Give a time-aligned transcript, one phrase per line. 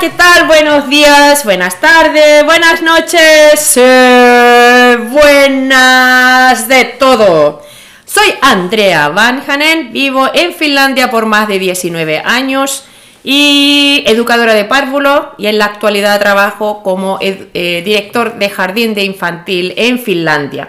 [0.00, 0.46] ¿qué tal?
[0.46, 7.62] Buenos días, buenas tardes, buenas noches, eh, buenas de todo.
[8.04, 12.84] Soy Andrea Van Hanen, vivo en Finlandia por más de 19 años
[13.22, 18.94] y educadora de párvulo y en la actualidad trabajo como ed- eh, director de jardín
[18.94, 20.68] de infantil en Finlandia.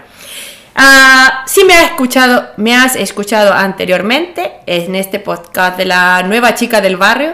[0.75, 6.53] Ah, si me has escuchado, me has escuchado anteriormente en este podcast de la nueva
[6.55, 7.33] chica del barrio,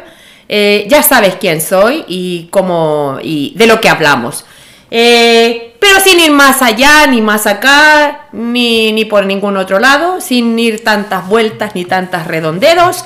[0.53, 4.43] eh, ya sabes quién soy y cómo y de lo que hablamos.
[4.91, 10.19] Eh, pero sin ir más allá, ni más acá, ni, ni por ningún otro lado,
[10.19, 13.05] sin ir tantas vueltas ni tantas redonderos.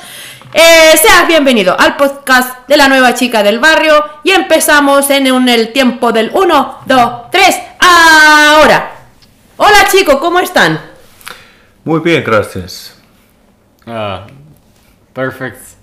[0.53, 5.47] Eh, seas bienvenido al podcast de la nueva chica del barrio y empezamos en, un-
[5.49, 8.91] el tiempo del 1, 2, 3, ahora.
[9.57, 10.79] Hola chicos, ¿cómo están?
[11.83, 12.95] Muy bien, gracias.
[13.85, 14.25] Ah,
[15.13, 15.74] perfect.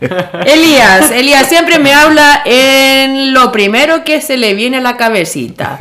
[0.46, 5.76] Elías, Elías siempre me habla en lo primero que se le viene a la cabecita.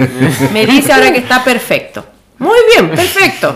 [0.54, 2.06] Me dice ahora que está perfecto.
[2.40, 3.56] Muy bien, perfecto.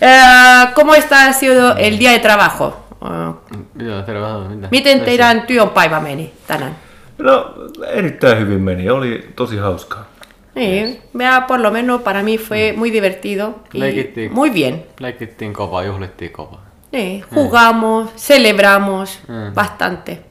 [0.00, 2.76] Eh, ¿Cómo está ha sido el día de trabajo?
[4.70, 6.76] Miten teidän työpäivä meni tänään?
[7.18, 7.54] No,
[7.86, 8.90] erittäin hyvin meni.
[8.90, 10.04] Oli tosi hauskaa.
[10.54, 13.54] Sí, vea, por lo menos para mí fue muy divertido.
[13.74, 14.32] y Leikittiin.
[14.32, 14.82] muy bien.
[15.00, 16.69] Leikittiin kovaa, juhlittiin kovaa.
[16.92, 19.20] Sí, jugamos, celebramos
[19.54, 20.22] bastante.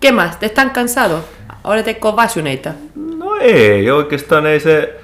[0.00, 0.38] ¿Qué más?
[0.38, 1.24] ¿Te están cansados?
[1.62, 2.74] Ahora te väsyneitä.
[2.94, 4.99] No ei, oikeastaan ei se...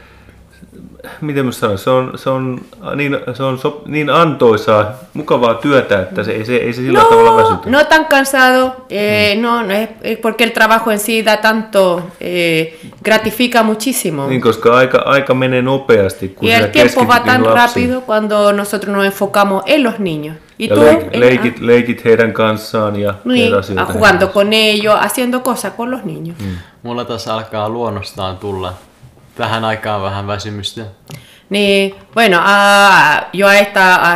[1.21, 2.61] Miten mä sanon, se on, se on,
[2.97, 7.01] niin, se on so, niin antoisaa, mukavaa työtä, että se, ei, se, ei se sillä
[7.01, 7.71] tavalla No, väsytä.
[7.71, 12.03] no tan cansado, eh, no, no es, es porque el trabajo en sí da tanto,
[12.21, 14.27] eh, gratifica muchísimo.
[14.27, 17.55] Niin, koska aika, aika menee nopeasti, kun y el tiempo va tan lapsiin.
[17.91, 20.37] rápido cuando nosotros nos enfocamos en los niños.
[20.59, 23.81] Y Ja tú, leik, en- leikit, leikit heidän kanssaan ja ah, teet niin, asioita.
[23.85, 26.37] heidän jugando con ellos, haciendo cosas con los niños.
[26.83, 28.73] Mulla tässä alkaa luonnostaan tulla
[29.37, 30.83] tähän aikaan vähän väsymystä.
[31.51, 34.13] Ni, bueno, ah, yo a esta, a,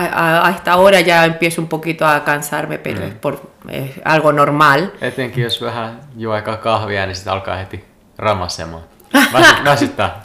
[0.46, 4.90] a- esta hora ya empiezo un poquito a cansarme, pero es por es algo normal.
[5.00, 7.84] Etenkin jos vähän juo aika kahvia, niin sitten alkaa heti
[8.18, 8.82] ramasemaan.
[9.32, 10.24] Väsy- väsyttää.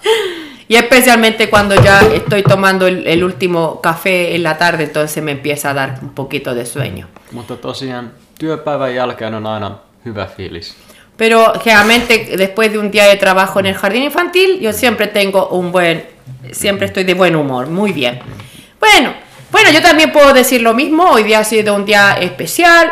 [0.69, 5.31] Y especialmente cuando ya estoy tomando el, el último café en la tarde, entonces me
[5.31, 7.07] empieza a dar un poquito de sueño.
[7.31, 9.71] Mutta tosiaan työpäivän jälkeen on aina
[10.05, 10.75] hyvä fiilis.
[11.17, 15.47] Pero generalmente después de un día de trabajo en el jardín infantil, yo siempre tengo
[15.49, 16.05] un buen,
[16.51, 18.19] siempre estoy de buen humor, muy bien.
[18.79, 19.13] Bueno,
[19.51, 22.91] bueno, yo también puedo decir lo mismo, hoy día ha sido un día especial,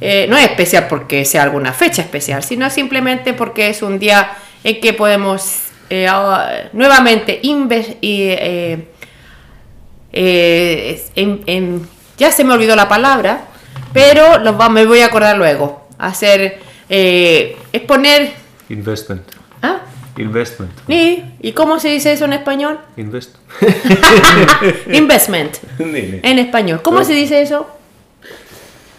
[0.00, 4.32] eh, no es especial porque sea alguna fecha especial, sino simplemente porque es un día
[4.64, 8.86] en que podemos eh, ah, nuevamente inve- y, eh,
[12.18, 13.44] ya se me olvidó la palabra,
[13.92, 14.40] pero
[14.70, 15.86] me voy a acordar luego.
[15.98, 16.60] Hacer,
[16.94, 18.32] eh, exponer...
[18.68, 19.22] Investment.
[19.62, 19.78] ¿Ah?
[20.18, 20.72] Investment.
[20.88, 22.78] Ni, ¿Y cómo se dice eso en español?
[22.98, 23.36] Invest.
[24.92, 25.56] Investment.
[25.78, 26.20] niin, niin.
[26.22, 26.82] En español.
[26.82, 27.66] ¿Cómo se dice eso?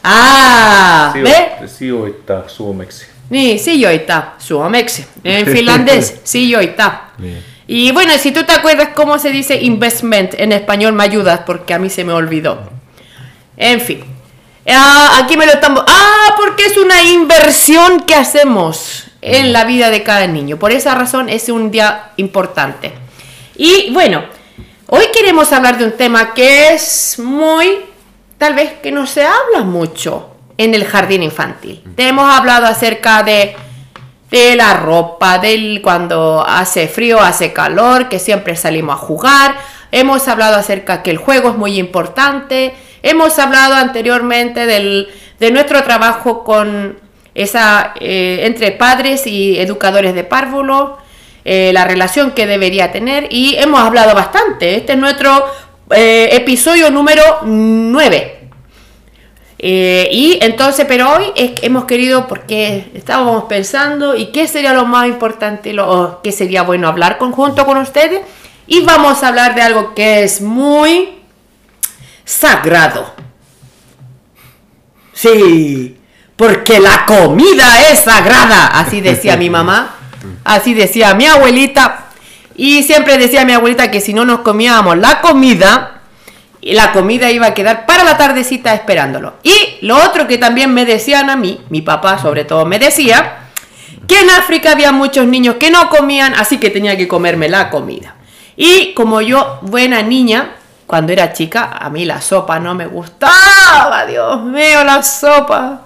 [0.04, 1.52] Ah, ¿ve?
[1.62, 3.06] Sijo- sijoittaa suomeksi.
[3.30, 5.06] Ni, sijoita, suomeksi.
[5.24, 7.10] En finlandés, sijoita.
[7.20, 7.44] Niin.
[7.68, 11.74] Y bueno, si tú te acuerdas cómo se dice investment en español, me ayudas porque
[11.74, 12.60] a mí se me olvidó.
[13.56, 14.04] En fin.
[14.68, 15.84] Ah, aquí me lo estamos...
[15.88, 16.73] Ah, porque es
[17.04, 20.58] inversión que hacemos en la vida de cada niño.
[20.58, 22.94] Por esa razón es un día importante.
[23.56, 24.24] Y bueno,
[24.88, 27.86] hoy queremos hablar de un tema que es muy...
[28.38, 31.82] Tal vez que no se habla mucho en el jardín infantil.
[31.96, 33.56] Te hemos hablado acerca de
[34.34, 39.56] de la ropa, del cuando hace frío, hace calor, que siempre salimos a jugar.
[39.92, 42.74] Hemos hablado acerca que el juego es muy importante.
[43.04, 45.08] Hemos hablado anteriormente del,
[45.44, 46.98] de nuestro trabajo con
[47.36, 50.98] esa eh, entre padres y educadores de párvulo,
[51.44, 54.78] eh, la relación que debería tener y hemos hablado bastante.
[54.78, 55.46] Este es nuestro
[55.90, 58.40] eh, episodio número 9.
[59.60, 64.74] Eh, y entonces, pero hoy es que hemos querido, porque estábamos pensando, ¿y qué sería
[64.74, 68.22] lo más importante, lo o qué sería bueno hablar conjunto con ustedes?
[68.66, 71.20] Y vamos a hablar de algo que es muy
[72.24, 73.23] sagrado.
[75.24, 75.96] Sí,
[76.36, 79.96] porque la comida es sagrada, así decía mi mamá,
[80.44, 82.08] así decía mi abuelita,
[82.58, 86.02] y siempre decía mi abuelita que si no nos comíamos la comida,
[86.62, 89.36] la comida iba a quedar para la tardecita esperándolo.
[89.44, 93.44] Y lo otro que también me decían a mí, mi papá sobre todo me decía,
[94.06, 97.70] que en África había muchos niños que no comían, así que tenía que comerme la
[97.70, 98.16] comida.
[98.58, 100.56] Y como yo, buena niña,
[100.94, 105.82] cuando era chica, a mí la sopa no me gustaba, Dios mío, la sopa.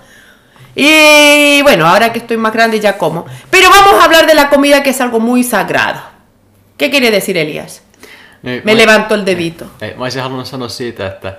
[0.75, 3.25] Y bueno, ahora que estoy más grande ya como.
[3.49, 6.01] Pero vamos a hablar de la comida que es algo muy sagrado.
[6.77, 7.81] ¿Qué quiere decir Elías?
[8.43, 9.65] Niin, Me levanto el dedito.
[9.81, 11.33] Ei, mä olisin halunnut sanoa siitä, että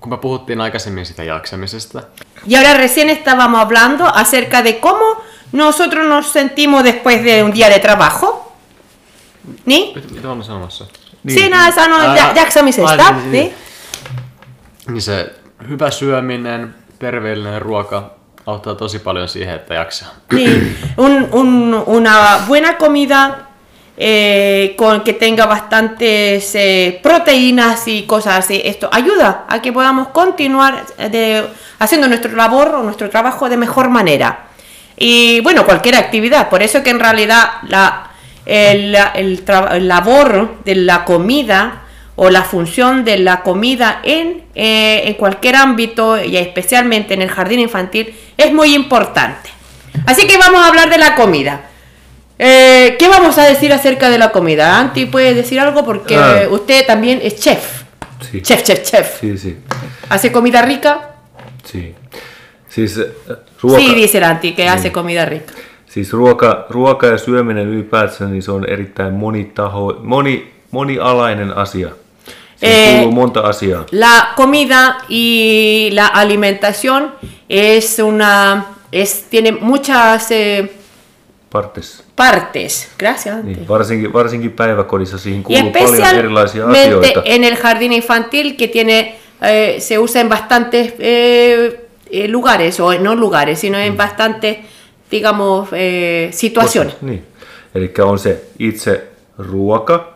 [0.00, 2.02] kun me puhuttiin aikaisemmin sitä jaksamisesta,
[2.46, 5.22] Y ahora recién estábamos hablando acerca de cómo
[5.52, 8.52] nosotros nos sentimos después de un día de trabajo.
[9.66, 9.92] ¿Ni?
[9.96, 10.84] mit- mitä mä olin sanomassa?
[11.24, 11.38] Niin.
[11.38, 13.02] Siinä sanoin Aa, ja- jaksamisesta.
[13.04, 13.54] aa, niin, niin, ¿ni?
[14.92, 15.32] Niin se
[15.68, 18.10] hyvä syöminen, terveellinen ruoka
[18.46, 20.08] auttaa tosi paljon siihen, että jaksaa.
[20.34, 23.30] Sí, un- un- una buena comida
[23.98, 28.60] eh, con que tenga bastantes eh, proteínas y cosas así.
[28.64, 30.74] Esto ayuda a que podamos continuar
[31.12, 31.44] de-
[31.78, 34.38] haciendo nuestro labor o nuestro trabajo de mejor manera.
[34.96, 36.48] Y bueno, cualquier actividad.
[36.48, 38.10] Por eso que en realidad la,
[38.46, 39.42] el, el
[39.72, 41.82] el labor de la comida
[42.16, 47.30] o la función de la comida en, eh, en cualquier ámbito y especialmente en el
[47.30, 49.50] jardín infantil es muy importante.
[50.06, 51.62] Así que vamos a hablar de la comida.
[52.38, 54.78] Eh, ¿Qué vamos a decir acerca de la comida?
[54.78, 56.42] Anti puede decir algo porque Ah.
[56.42, 57.82] eh, usted también es chef.
[58.30, 58.40] Sí.
[58.42, 59.20] Chef, chef, chef.
[59.20, 59.56] Sí, sí.
[60.08, 61.10] ¿Hace comida rica?
[61.64, 61.94] Sí.
[62.76, 62.86] Äh,
[63.60, 65.52] ruoka, Sí, dice el Anti, que hace comida rica.
[65.92, 71.88] Siis ruoka, ruoka ja syöminen ylipäätään, niin se on erittäin monitaho, moni, monialainen asia.
[72.62, 73.84] Eh, kuuluu monta asiaa.
[73.90, 77.12] La comida y la alimentación
[77.48, 80.70] es una, es, tiene muchas eh,
[81.50, 82.04] Partes.
[82.16, 82.88] partes.
[82.98, 83.44] Gracias.
[83.44, 87.22] Niin, varsinkin, varsinkin päiväkodissa siihen kuuluu paljon erilaisia asioita.
[87.24, 93.14] en el jardín infantil que tiene, eh, se usa en bastantes eh, lugares, o no
[93.14, 94.56] lugares, sino en bastantes,
[95.12, 96.94] digamos, eh, situaciones.
[97.02, 97.26] Niin.
[97.74, 99.02] Eli on se itse
[99.38, 100.12] ruoka,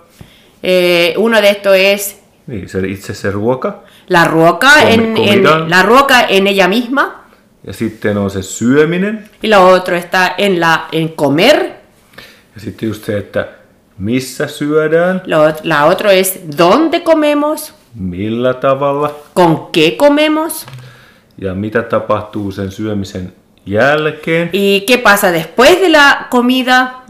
[0.63, 2.17] Eh, uno de estos es
[2.47, 7.25] niin, se itse se ruoka, la roca, Comi- en, en- la roca en ella misma,
[7.67, 11.57] ja sitten on se syöminen, y lo otro está en, la, en comer,
[12.55, 13.49] ja sitten just se, että
[13.99, 20.67] missä syödään, lo, la otro es dónde comemos, millä tavalla con qué comemos
[21.39, 23.33] ja mitä tapahtuu sen syömisen
[23.67, 24.51] jälkeen.
[24.53, 27.03] y qué pasa después de la comida.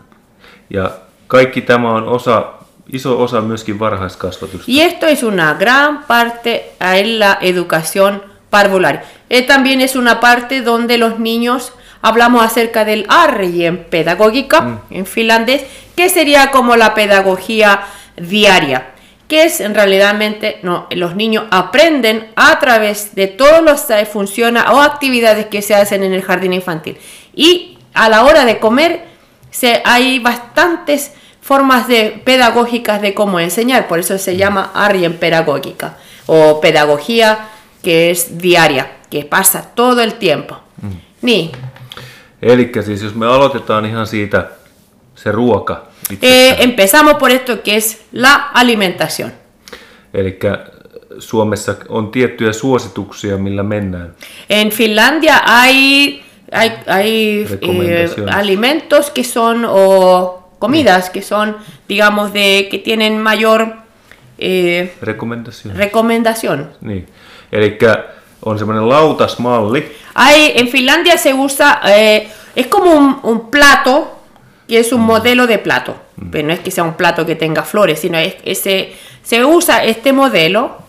[0.74, 0.90] Ja
[1.26, 2.52] kaikki tämä on osa,
[2.92, 4.64] iso osa myöskin varhaiskasvatusta.
[4.66, 9.04] Y esto es una gran parte en la educación parvular.
[9.30, 11.72] Eh, también es una parte donde los niños
[12.02, 15.64] hablamos acerca del arjen pedagógica en finlandés,
[15.96, 17.80] que sería como la pedagogía
[18.16, 18.94] diaria,
[19.28, 20.14] que es en realidad
[20.62, 26.02] no, los niños aprenden a través de todas las funciones o actividades que se hacen
[26.02, 26.96] en el jardín infantil.
[27.34, 29.04] Y a la hora de comer
[29.50, 35.96] se, hay bastantes formas de pedagógicas de cómo enseñar, por eso se llama arjen pedagógica
[36.26, 37.48] o pedagogía
[37.82, 40.60] que es diaria, que pasa todo el tiempo.
[41.22, 41.50] Niin.
[42.42, 44.48] Eli siis jos me aloitetaan ihan siitä
[45.14, 45.82] se ruoka
[46.22, 49.32] Eh, empezamos por esto que es la alimentación.
[50.14, 50.38] Eli
[51.18, 54.14] Suomessa on tiettyjä suosituksia, millä mennään.
[54.50, 56.20] En Finlandia hay,
[56.52, 61.56] hay, hay eh, alimentos que son, o comidas que son,
[61.88, 63.66] digamos, de que tienen mayor
[64.38, 66.70] eh, recomendación.
[66.80, 67.06] Niin.
[67.52, 67.78] Eli
[68.42, 74.18] on semmoinen lautasmalli, Hay, en Finlandia se usa, eh, es como un, un plato,
[74.66, 75.96] que es un modelo de plato,
[76.30, 78.92] pero no es que sea un plato que tenga flores, sino es que se,
[79.22, 80.86] se usa este modelo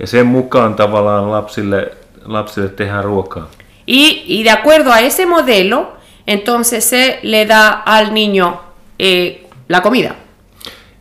[0.00, 1.90] ja sen mukaan tavallaan lapsille,
[2.24, 3.48] lapsille tehdään ruokaa.
[3.86, 5.92] y, y de acuerdo a ese modelo,
[6.26, 8.60] entonces se le da al niño
[8.98, 10.14] eh, la comida.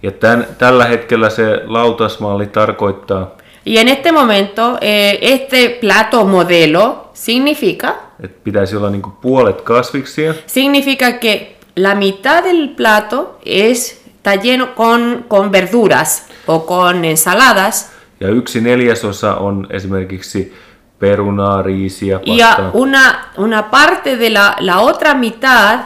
[0.04, 7.10] Ja tän, tällä hetkellä se lautasmalli tarkoittaa, Y en este momento, eh, este plato modelo
[7.14, 14.36] significa, että pitäisi olla niinku puolet kasviksia, significa que la mitad del plato es, está
[14.36, 17.92] lleno con, con verduras o con ensaladas.
[18.20, 20.54] Ja yksi neljäsosa on esimerkiksi
[21.00, 22.68] perunaa, riisiä, y pastaa.
[22.68, 25.80] a una, una parte de la, la otra mitad,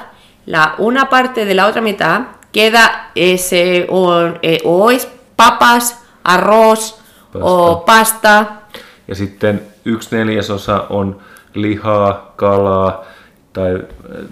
[0.45, 2.21] la, una parte de la otra mitad
[2.51, 7.01] queda ese, o, eh, o es papas, arroz
[7.33, 8.45] o pasta.
[9.07, 11.21] Ja sitten yksi neljäsosa on
[11.53, 13.05] lihaa, kalaa
[13.53, 13.79] tai äh,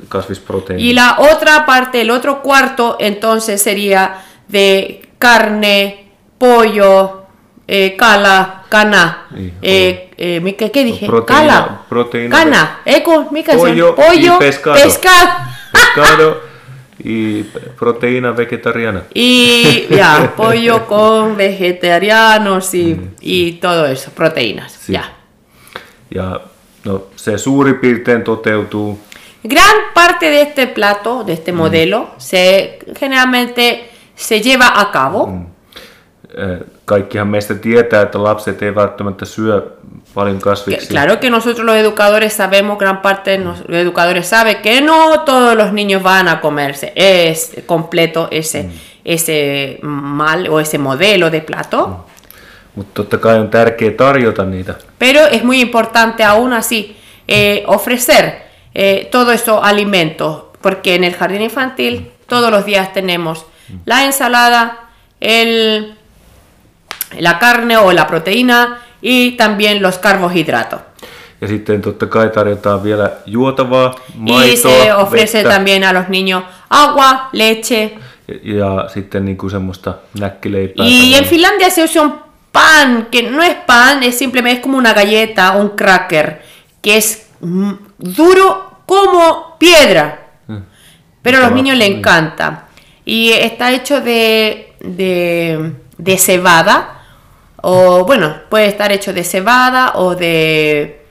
[0.04, 0.94] y kasvisproteiinia.
[0.94, 7.24] la otra parte, el otro cuarto entonces sería de carne, pollo,
[7.68, 9.28] eh, cala, cana.
[9.32, 11.06] Niin, Eh, eh, mikä, ¿Qué dije?
[11.08, 11.82] Proteína- Cala.
[11.90, 12.80] proteína- Cana.
[12.86, 13.96] Eikö, mikä Pollo se on?
[13.96, 14.76] Pollo, y pescado.
[14.76, 15.30] pescado.
[15.72, 16.42] Pescado
[17.04, 17.44] y
[17.78, 19.04] proteína vegetariana.
[19.14, 24.72] Y ya, pollo con vegetarianos y, y todo eso, proteínas.
[24.72, 24.94] Sí.
[24.94, 25.12] Ya.
[26.14, 26.42] Ja
[26.86, 28.98] No se suurin piirtein toteutuu.
[29.44, 35.30] Gran parte de este plato, de este modelo, se generalmente se lleva a cabo.
[36.38, 39.72] Eh, Kaikkihan meistä tietää, että lapset ei välttämättä syö
[40.14, 40.90] paljon kasviksia.
[40.90, 45.56] Claro que nosotros los educadores sabemos, gran parte de los educadores saben que no todos
[45.56, 48.66] los niños van a comerse es completo ese,
[49.06, 52.06] ese mal o ese modelo de plato.
[52.76, 54.74] Mutta totta kai on tärkeää tarjota niitä.
[55.00, 56.96] Pero es muy importante aún así
[57.28, 63.46] eh, ofrecer eh, todos esos alimentos, porque en el jardín infantil todos los días tenemos
[63.86, 65.96] la ensalada, el,
[67.18, 70.82] la carne o la proteína y también los carbohidratos.
[71.42, 73.96] Ja sitten totta kai tarjotaan vielä juotavaa,
[74.26, 77.98] Y se ofrece vettä también a los niños agua, leche.
[78.28, 80.86] ja, ja sitten niinku semmoista näkkileipää.
[80.86, 81.26] Y en.
[81.26, 82.20] Finlandia se usa un
[82.52, 86.42] pan, que no es pan, es simplemente es como una galleta, un cracker,
[86.82, 87.30] que es
[88.00, 90.26] duro como piedra.
[91.22, 92.68] Pero a los niños le muy- encanta.
[93.06, 97.04] Y está hecho de, de, de cebada.
[97.62, 101.06] O bueno, puede estar hecho de cebada o de...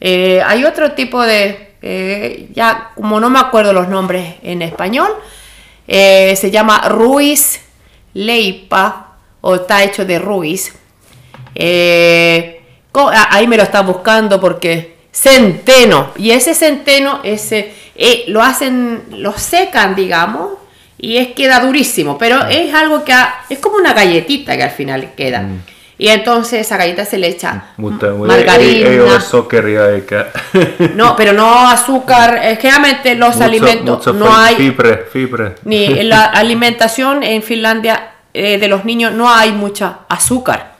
[0.00, 1.76] eh, hay otro tipo de...
[1.82, 5.10] eh, ya como no me acuerdo los nombres en español,
[5.86, 7.60] eh, se llama Ruiz
[8.12, 10.74] Leipa o está hecho de Ruiz.
[11.56, 16.10] Ahí me lo está buscando porque centeno.
[16.16, 20.50] Y ese centeno, ese, eh, lo hacen, lo secan, digamos,
[20.98, 22.18] y es queda durísimo.
[22.18, 25.44] Pero es algo que ha- es como una galletita que al final queda.
[25.96, 29.20] Y entonces esa galleta se le echa Mutta m- ei, ei, ei ole margarina.
[29.20, 30.26] sokeria eikä...
[30.96, 32.40] No, pero no azúcar.
[32.42, 34.56] eh, Generalmente los alimentos no hay.
[34.56, 35.54] Fibre, fibre.
[35.64, 40.74] Ni en la alimentación en Finlandia eh, de los niños no hay mucha azúcar.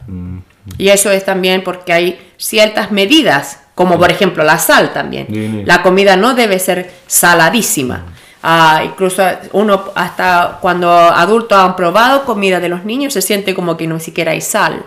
[0.78, 5.64] Y eso es también porque hay ciertas medidas, como por ejemplo la sal también.
[5.66, 8.04] La comida no debe ser saladísima.
[8.42, 13.76] Ah, incluso uno hasta cuando adultos han probado comida de los niños se siente como
[13.76, 14.84] que no siquiera hay sal.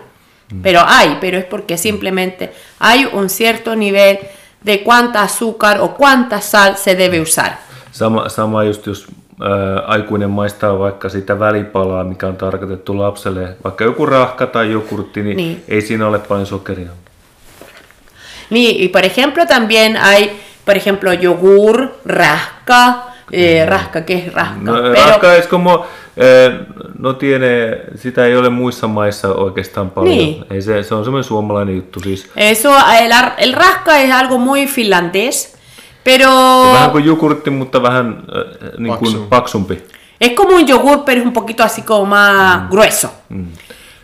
[0.62, 4.18] Pero hay, pero es porque simplemente hay un cierto nivel
[4.62, 7.58] de cuánta azúcar o cuánta sal se debe usar.
[7.90, 9.06] Sama, sama just jos
[9.42, 15.22] ää, aikuinen maistaa vaikka sitä välipalaa, mikä on tarkoitettu lapselle, vaikka joku rahka tai jogurtti,
[15.22, 15.64] niin, Niin.
[15.68, 16.88] ei siinä ole paljon sokeria.
[18.50, 20.30] Ni- y por ejemplo también hay,
[20.64, 22.94] por ejemplo, yogur, rasca,
[23.32, 24.56] eh, rasca, ¿qué es rasca?
[24.60, 25.84] No, Pero- rahka es como,
[26.16, 26.58] ää,
[26.98, 30.16] no tiene, sitä ei ole muissa maissa oikeastaan paljon.
[30.16, 30.44] Niin.
[30.50, 32.30] Ei se, se on semmoinen suomalainen juttu siis.
[32.36, 32.70] Eso,
[33.38, 35.57] el rasca es algo muy finlandés,
[36.08, 39.26] pero Vähän kuin jogurtti, mutta vähän äh, niin kuin Paksu.
[39.28, 39.78] paksumpi.
[40.20, 43.10] es como un yogur, pero es un poquito así como más grueso.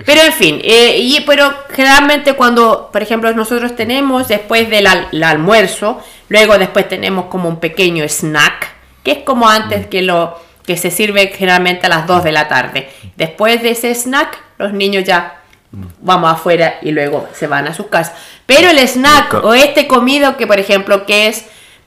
[0.06, 5.08] Pero en fin, eh, y, pero generalmente cuando, por ejemplo, nosotros tenemos después del al-
[5.12, 8.68] el almuerzo, luego después tenemos como un pequeño snack,
[9.02, 10.34] que es como antes que lo
[10.66, 12.88] que se sirve generalmente a las 2 de la tarde.
[13.16, 15.40] Después de ese snack, los niños ya
[16.02, 18.14] vamos afuera y luego se van a sus casas.
[18.46, 21.44] Pero el snack o este comido que, por ejemplo, que es,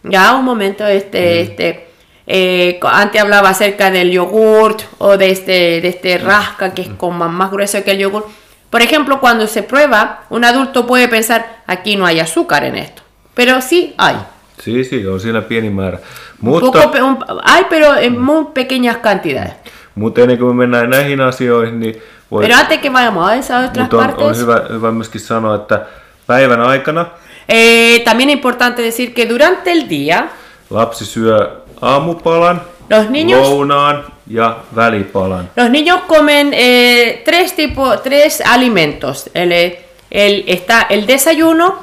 [0.10, 1.88] ya un momento, este, este,
[2.28, 7.28] eh, antes hablaba acerca del yogurt o de este, de este rasca que es como
[7.30, 8.26] más grueso que el yogur.
[8.70, 13.02] Por ejemplo, cuando se prueba, un adulto puede pensar, aquí no hay azúcar en esto.
[13.34, 14.16] Pero sí hay.
[14.64, 16.00] Sí, sí, on siinä pieni määrä.
[16.42, 19.54] Mutta, poco, un- hay, pero en muy pequeñas cantidades.
[19.96, 23.70] mutta ennen kuin me mennään näihin asioihin, niin voi, Pero antes que vayamos a esas
[23.70, 25.86] otras mutta on, on partes, hyvä, hyvä myöskin sanoa, että
[26.28, 27.06] päivän aikana
[27.48, 30.30] eh, también es importante decir que durante el día,
[30.70, 31.38] lapsi syö
[31.82, 35.50] aamupalan, Los niños- lounaan ja välipalan.
[35.56, 39.30] Los niños comen eh, tres tipos, tres alimentos.
[39.34, 41.76] El, eh, el- está el desayuno,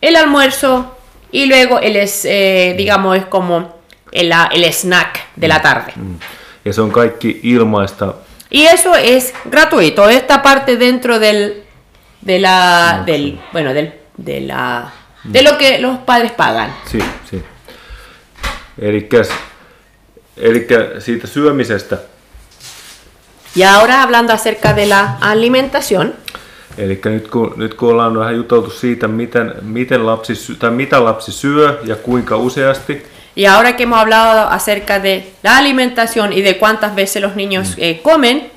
[0.00, 0.96] el almuerzo
[1.30, 3.76] y luego el es, eh, digamos, es como
[4.12, 5.92] el, el snack de la tarde.
[6.64, 8.14] Ja se on kaikki ilmaista.
[8.50, 10.08] Y eso es gratuito.
[10.08, 11.64] Esta parte dentro del,
[12.20, 13.92] de la, del, bueno, del,
[14.26, 14.90] de la,
[15.32, 16.74] de lo que los padres pagan.
[18.78, 19.28] Elikkäs,
[20.36, 21.96] elikkä siitä syömisestä.
[23.56, 26.14] Y ahora hablando acerca de la alimentación.
[26.78, 31.32] Eli nyt kun, nyt kun ollaan vähän juteltu siitä, miten, miten lapsi, tai mitä lapsi
[31.32, 33.06] syö ja kuinka useasti,
[33.36, 37.74] Y ahora que hemos hablado acerca de la alimentación y de cuántas veces los niños
[37.78, 38.50] eh, comen,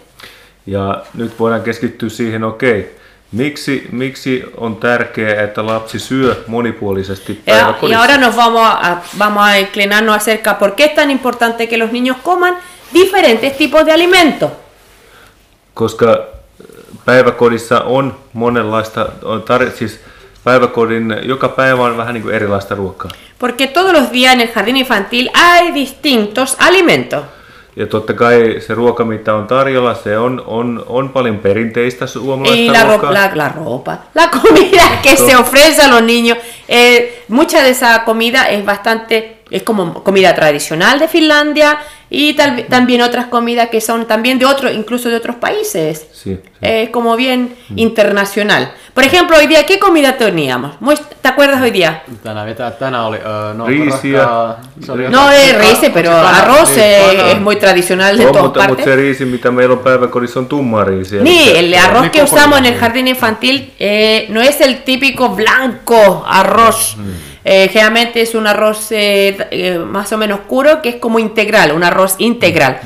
[0.68, 2.96] ja nyt voidaan keskittyä siihen, okei,
[3.32, 8.00] miksi, miksi on tärkeää, että lapsi syö monipuolisesti y päiväkodissa?
[8.00, 11.92] ahora nos vamos a, vamos a inclinarnos acerca por qué es tan importante que los
[11.92, 12.58] niños coman
[12.94, 14.52] diferentes tipos de alimentos.
[15.74, 16.26] Koska
[17.06, 20.00] päiväkodissa on monenlaista, on tar- siis
[20.44, 23.12] päiväkodin joka päivä on vähän niin kuin erilaista ruokaa.
[23.40, 27.24] Porque todos los días en el jardín infantil hay distintos alimentos.
[27.78, 32.08] Ja totta kai se ruoka, mitä on tarjolla, se on, on, on paljon perinteistä Y
[32.08, 33.14] suomalaista la, ro- ruokaa.
[33.14, 36.38] la, la ropa, la comida que se ofrece a los niños,
[36.70, 41.78] eh, mucha de esa comida es bastante, es como comida tradicional de Finlandia
[42.10, 46.08] y tal- también otras comidas que son también de otros, incluso de otros países.
[46.14, 46.40] Sí, sí.
[46.62, 48.72] Es como bien internacional.
[48.94, 50.74] Por ejemplo, hoy día, ¿qué comida teníamos?
[51.22, 52.04] ¿Te acuerdas hoy día?
[53.08, 53.18] Oli?
[53.18, 54.28] Öö, no, Riisiä.
[54.90, 58.60] oli No jotain- es rice, pero arroz niin, eh, es muy tradicional de todas mutta,
[58.60, 58.86] mutta partes.
[58.86, 61.20] se riisi, mitä meillä on päiväkodissa, on tumma riisi.
[61.20, 65.30] Ni, Eli el arroz que usamos en el jardín infantil eh, no es el típico
[65.30, 66.98] blanco arroz.
[67.50, 71.72] Eh, generalmente es un arroz eh, eh, más o menos oscuro que es como integral,
[71.72, 72.80] un arroz integral.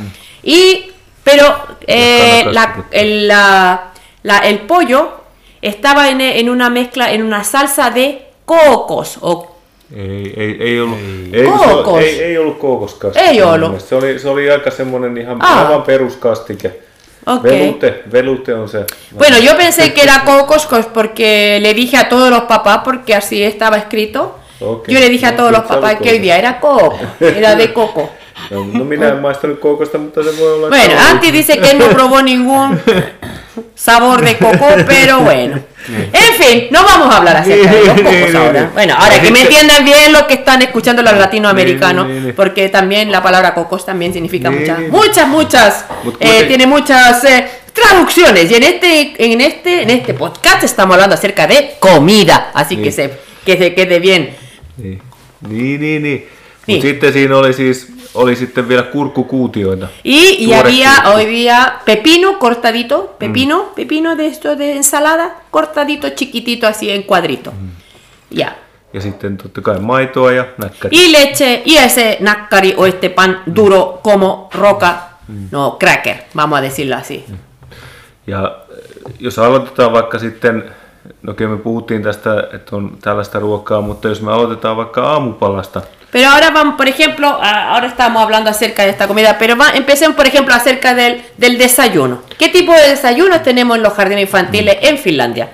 [0.43, 0.91] Y,
[1.23, 1.45] pero
[1.87, 3.91] eh, la- el, la-
[4.21, 5.09] la- el pollo
[5.63, 9.47] estaba en, en una mezcla, en una salsa de cocos o
[9.93, 10.99] Ei, ei, ei ollut,
[11.33, 11.43] Ei.
[11.43, 12.03] Kookos.
[12.03, 13.25] ei, ei ollut kookoskastike.
[13.29, 13.81] Ei ollut.
[13.81, 15.65] Se oli, se oli aika semmonen ihan Aa.
[15.67, 16.71] aivan peruskastike.
[17.25, 17.51] Okei.
[17.59, 18.85] Velute, velute on se.
[19.11, 23.13] Bueno, yo pensé que era cocos cos- porque le dije a todos los papás, porque
[23.15, 24.37] así estaba escrito.
[24.61, 27.73] Yo le dije a No, todos los papás que hoy día era coco, era de
[27.73, 28.11] coco.
[28.49, 28.83] No, no
[29.99, 30.67] mutta se voi olla...
[30.67, 30.93] että Bueno.
[31.09, 32.79] Antti dice que él no probó ningún
[33.75, 35.59] sabor de coco, pero bueno.
[35.87, 38.71] En fin, no vamos a hablar acerca de los cocos ahora.
[38.73, 43.21] Bueno, ahora que me entiendan bien los que están escuchando los latinoamericanos, porque también la
[43.21, 48.49] palabra cocos también significa Ni, muchas, muchas, muchas, eh, tiene muchas eh, traducciones.
[48.51, 52.91] Y en este, en este, en este podcast estamos hablando acerca de comida, así que
[52.91, 53.11] se,
[53.45, 54.40] que se quede bien.
[54.83, 55.01] Niin,
[55.49, 56.03] niin, niin.
[56.03, 56.27] niin.
[56.67, 56.77] Niin.
[56.77, 59.87] Mutta sitten siinä oli siis, oli sitten vielä kurkkukuutioita.
[60.03, 66.67] Y, y había hoy día pepino cortadito, pepino, pepino de esto de ensalada, cortadito chiquitito
[66.67, 67.53] así en cuadrito.
[68.31, 68.55] Ya.
[68.93, 70.97] Ja sitten totta kai maitoa ja näkkäri.
[70.97, 75.17] Y leche, y ese nakkari o este pan duro como roca,
[75.51, 77.25] no cracker, vamos a decirlo así.
[78.27, 80.63] Ja eh, jos aloitetaan vaikka sitten,
[81.21, 85.81] no kyllä me puhuttiin tästä, että on tällaista ruokaa, mutta jos me aloitetaan vaikka aamupalasta,
[86.11, 87.27] Pero ahora vamos, por ejemplo,
[87.71, 91.57] ahora estamos hablando acerca de esta comida, pero va, empecemos, por ejemplo, acerca del, del
[91.57, 92.17] desayuno.
[92.37, 95.47] ¿Qué tipo de desayunos tenemos en los jardines infantiles en Finlandia?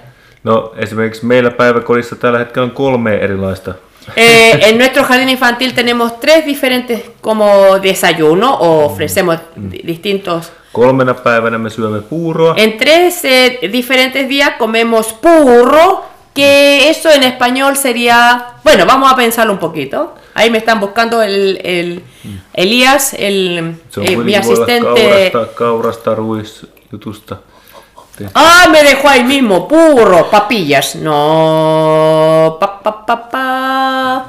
[0.43, 3.73] no esimerkiksi meillä päiväkodissa tällä hetkellä on kolme erilaista.
[4.15, 7.45] Eh, en nuestro jardín infantil tenemos tres diferentes como
[7.83, 9.37] desayuno o ofrecemos
[9.71, 10.51] di- distintos.
[10.73, 17.23] Kolmena päivänä me syömme puuroa, En tres eh, diferentes días comemos purro, que eso en
[17.23, 20.13] español sería, bueno, vamos a pensarlo un poquito.
[20.35, 22.01] Ahí me están buscando el, el
[22.53, 25.29] Elías, el, eh, mi asistente.
[25.31, 27.37] kaurasta, kaurasta ruisjutusta.
[28.17, 30.95] Te- Ah, me dejó ahí mismo, purro, papillas.
[30.95, 34.25] No, pa, pa, pa, pa.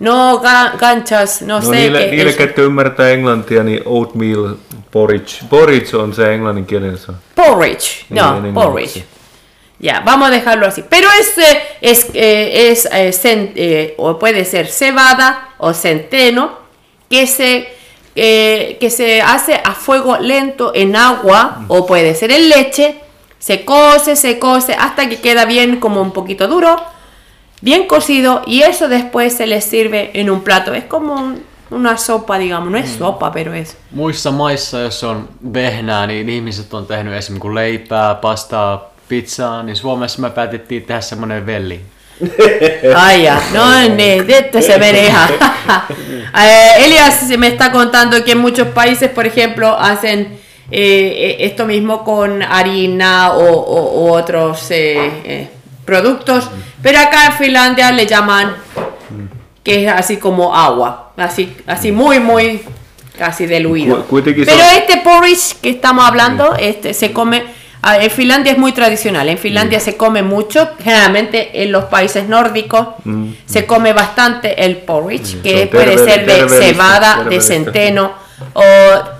[0.00, 2.36] No, ga- ganchas, no, No sé niille, qué niille es.
[2.36, 4.54] ketkä ymmärtää englantia, niin oatmeal
[4.92, 5.40] porridge.
[5.48, 7.18] Porridge on se englanninkielinen sana.
[7.34, 8.20] Porridge, no,
[8.54, 9.04] porridge.
[9.80, 10.84] Ya, vamos a dejarlo así.
[10.88, 16.52] Pero es, eh, es, eh, es eh, cen- eh, o puede ser cebada o centeno
[17.10, 17.68] que se,
[18.14, 23.00] eh, que se hace a fuego lento en agua o puede ser en leche.
[23.40, 26.76] Se cose, se cose hasta que queda bien como un poquito duro,
[27.60, 30.72] bien cocido y eso después se le sirve en un plato.
[30.74, 31.42] Es como un-
[31.72, 32.70] una sopa, digamos.
[32.70, 33.76] No es sopa, pero es.
[33.90, 40.20] Muissa maissa, jos on vehnää, niin ihmiset on tehnyt esimerkiksi leipää, pastaa, pizzaa, niin Suomessa
[40.22, 41.80] me päätettiin tehdä semmonen velli.
[42.96, 45.28] Ay, ya, no, de esto se vereja.
[46.34, 50.38] Eh, Elias se me está contando que en muchos países, por ejemplo, hacen
[50.70, 55.48] eh, esto mismo con harina o, o- o otros eh, eh,
[55.84, 56.48] productos,
[56.82, 58.54] pero acá en Finlandia le llaman
[59.62, 62.62] que es así como agua, así, así muy, muy
[63.18, 64.04] casi diluido.
[64.10, 67.44] Pero este porridge que estamos hablando, este se come,
[67.84, 72.88] en Finlandia es muy tradicional, en Finlandia se come mucho, generalmente en los países nórdicos
[73.46, 78.12] se come bastante el porridge, Mm, que puede ser de cebada, de centeno
[78.54, 78.62] o,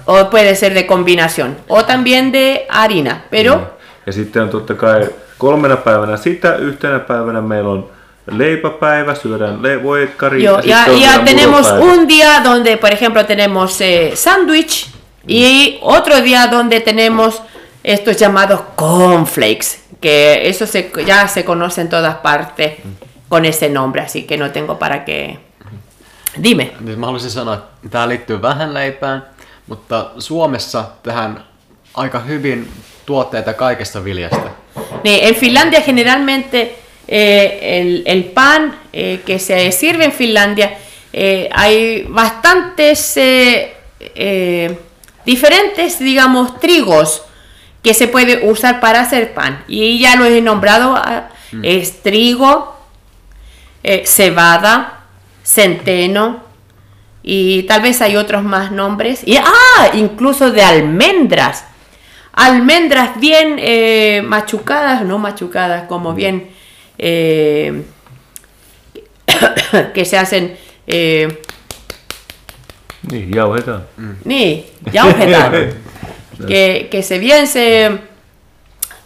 [0.07, 3.73] o puede ser de combinación, o también de harina, pero...
[4.07, 7.91] Ja sitten on totta kai kolmena päivänä sitä, yhtenä päivänä meillä on
[8.31, 10.41] leipäpäivä, syödään le- voikkari.
[10.41, 11.93] Sitten on ya vielä tenemos muropäivä.
[11.93, 14.87] un día donde, por ejemplo, tenemos eh, sándwich
[15.29, 17.43] y otro día donde tenemos
[17.85, 22.73] estos llamados cornflakes, que eso se, ya se conoce en todas partes
[23.29, 25.39] con ese nombre, así que no tengo para qué.
[26.43, 26.73] Dime.
[26.81, 29.23] Nyt mä haluaisin sanoa, että tämä liittyy vähän leipään,
[29.67, 31.45] mutta Suomessa tähän
[31.95, 32.69] aika hyvin
[33.07, 34.51] tuotteita kaikesta viljasta.
[35.05, 36.79] Niin, En Finlandia generalmente
[37.15, 40.79] eh, el, el pan eh, que se sirve en Finlandia,
[41.13, 43.21] eh, hay bastantes
[45.27, 47.23] diferentes, digamos, trigos
[47.83, 49.63] que se puede usar para hacer pan.
[49.69, 51.29] Y ya lo he nombrado, ah,
[51.63, 52.79] es trigo,
[54.05, 55.05] cebada,
[55.43, 56.43] centeno,
[57.23, 59.21] y tal vez hay otros más nombres.
[59.27, 61.67] Y, ah, incluso de almendras.
[62.33, 66.62] Almendras bien eh, machucadas, no machucadas, como bien
[67.05, 67.83] eh,
[69.95, 70.57] que se hacen.
[70.87, 71.29] eh,
[73.03, 73.85] Niin, jauhetaan.
[74.25, 75.53] ni jauhetaan.
[76.49, 77.99] que, que se bien se,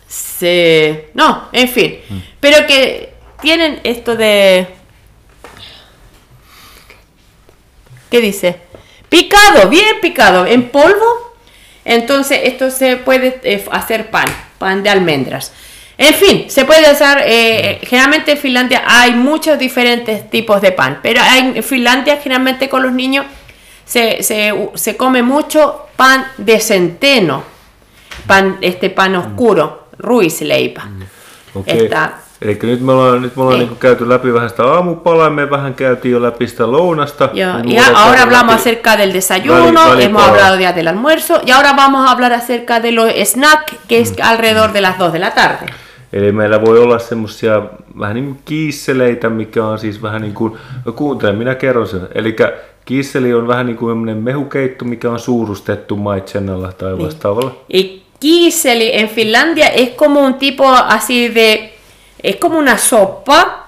[0.06, 1.08] se.
[1.14, 2.00] No, en fin.
[2.38, 4.66] Pero que tienen esto de.
[8.10, 8.60] ¿Qué dice?
[9.08, 11.34] Picado, bien picado, en polvo.
[11.84, 14.26] Entonces esto se puede eh, hacer pan,
[14.58, 15.52] pan de almendras.
[15.98, 20.98] En fin, se puede hacer, eh, generalmente en Finlandia hay muchos diferentes tipos de pan,
[21.02, 23.24] pero hay- en Finlandia generalmente con los niños
[23.86, 27.42] se, se, se come mucho pan de centeno,
[28.26, 30.82] pan, este pan oscuro, ruisleipä.
[31.54, 31.84] Okei.
[31.84, 32.10] Että-
[32.42, 33.68] Eli nyt me ollaan, nyt me ollaan Niin.
[33.68, 37.24] niin käyty läpi vähän sitä aamupalaa, me vähän käytiin jo läpi sitä lounasta.
[37.32, 41.72] Y voidaan ahora hablamos läpi- acerca del desayuno, hemos hablado ya del almuerzo y ahora
[41.76, 45.30] vamos a hablar acerca de los snacks, que es alrededor de las 2 de la
[45.34, 45.66] tarde.
[46.16, 47.62] Eli meillä voi olla semmosia
[47.98, 50.52] vähän niin kuin kiisseleitä, mikä on siis vähän niin kuin,
[50.84, 52.08] no kuuntele, minä kerron sen.
[52.14, 52.36] Eli
[52.84, 57.54] kiisseli on vähän niin kuin mehukeitto, mikä on suurustettu maitsennalla tai vastaavalla.
[57.72, 57.82] Y
[58.20, 61.72] kiseli en Finlandia es como un tipo así de,
[62.22, 63.66] es como una sopa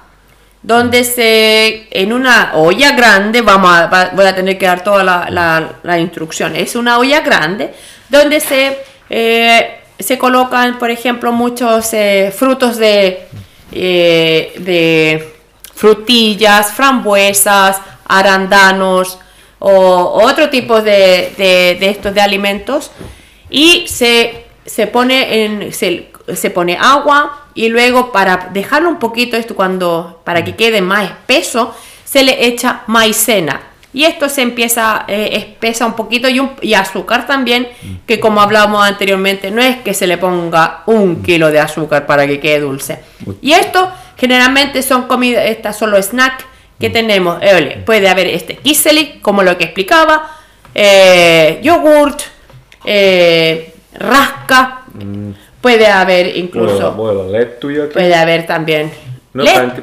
[0.68, 5.04] donde se, en una olla grande, vamos a, va- voy a tener que dar toda
[5.04, 7.74] la, la, la instrucción, es una olla grande
[8.08, 8.78] donde se,
[9.10, 13.26] eh, se colocan, por ejemplo, muchos eh, frutos de,
[13.72, 15.34] eh, de
[15.74, 19.18] frutillas, frambuesas, arándanos
[19.58, 22.90] o otro tipo de, de- de estos de alimentos
[23.50, 29.36] y se, se pone en se, se pone agua y luego para dejarlo un poquito
[29.36, 33.60] esto cuando para que quede más espeso se le echa maicena
[33.94, 37.68] y esto se empieza eh, espesa un poquito y, un- y azúcar también
[38.06, 42.26] que como hablábamos anteriormente no es que se le ponga un kilo de azúcar para
[42.26, 43.00] que quede dulce.
[43.40, 46.44] Y esto generalmente son comidas estas son los snacks
[46.78, 47.38] que tenemos.
[47.42, 50.30] Eh, puede haber este kiseli como lo que explicaba
[50.74, 52.20] eh, yogurt
[52.84, 54.82] eh, rasca,
[55.60, 56.94] puede haber incluso,
[57.92, 58.92] puede haber también
[59.32, 59.80] No, panque-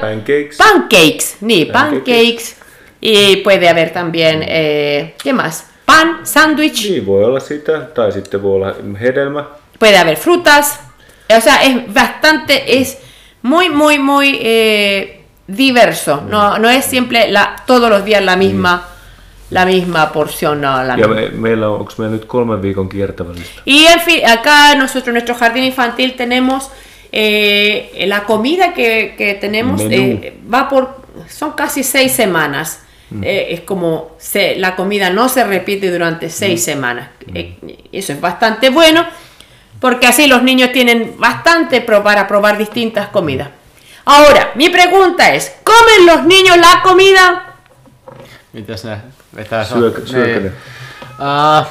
[0.00, 0.56] pancakes.
[0.56, 2.00] pancakes, ni Pancakes.
[2.00, 2.56] pancakes,
[3.00, 5.66] y puede haber también, eh, ¿qué más?
[5.86, 9.44] Pan, sándwich, Niin, voi olla sitä, tai sitten voi olla hedelmä.
[9.78, 10.80] puede haber frutas,
[11.36, 12.98] o sea, es bastante, es
[13.42, 15.20] muy, muy, muy eh,
[15.56, 18.86] diverso, no, no es siempre la, todos los días la misma,
[19.50, 21.14] la misma porción, no, la Ja misma.
[21.14, 22.88] me, meillä on, onko meillä nyt kolmen viikon?
[23.66, 26.70] Y en fin, acá nosotros, en nuestro jardín infantil tenemos
[27.12, 30.88] eh, la comida que, que tenemos, eh, va por,
[31.28, 32.80] son casi seis semanas.
[33.22, 37.08] Eh, es como se, la comida no se repite durante seis semanas.
[37.34, 37.56] Eh,
[37.92, 39.04] eso es bastante bueno
[39.80, 43.48] porque así los niños tienen bastante pro- para probar distintas comidas.
[44.04, 47.46] Ahora, mi pregunta es, ¿comen los niños la comida?
[48.52, 48.96] Mitäs ne
[49.36, 50.52] vetää Syökö, syökö ne?
[51.18, 51.66] Uh,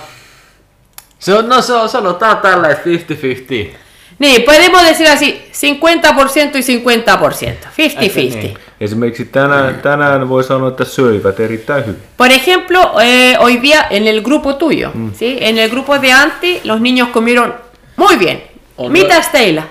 [1.19, 3.75] se on, no se on, sanotaan tällä, että 50-50.
[4.19, 8.35] Niin, podemos decir así, 50% y 50%, 50-50.
[8.35, 8.57] niin.
[8.79, 12.01] Esimerkiksi tänään, tänään voi sanoa, että söivät erittäin hyvin.
[12.17, 15.37] Por ejemplo, eh, hoy día en el grupo tuyo, ¿sí?
[15.41, 17.53] En el grupo de Anti, los niños comieron
[17.97, 18.41] muy bien.
[18.89, 19.63] Mitäs teillä?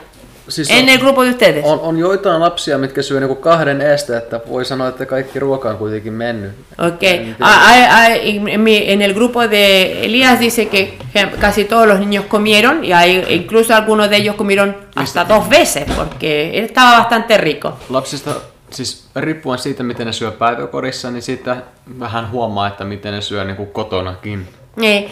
[0.48, 1.64] Siis En el grupo de ustedes.
[1.64, 5.70] on, on joitain lapsia, mitkä syö niinku kahden estä, että voi sanoa, että kaikki ruoka
[5.70, 6.50] on kuitenkin mennyt.
[6.78, 7.00] Ok.
[7.40, 10.98] Hay- hay- en, el grupo de Elías dice que
[11.40, 15.84] casi todos los niños comieron y hay, incluso algunos de ellos comieron hasta dos veces
[15.96, 17.72] porque estaba bastante rico.
[17.90, 18.30] Lapsista,
[18.70, 21.56] siis riippuen siitä, miten ne syö päiväkodissa, niin siitä
[22.00, 24.48] vähän huomaa, että miten ne syö niinku kotonakin.
[24.82, 25.04] Eh,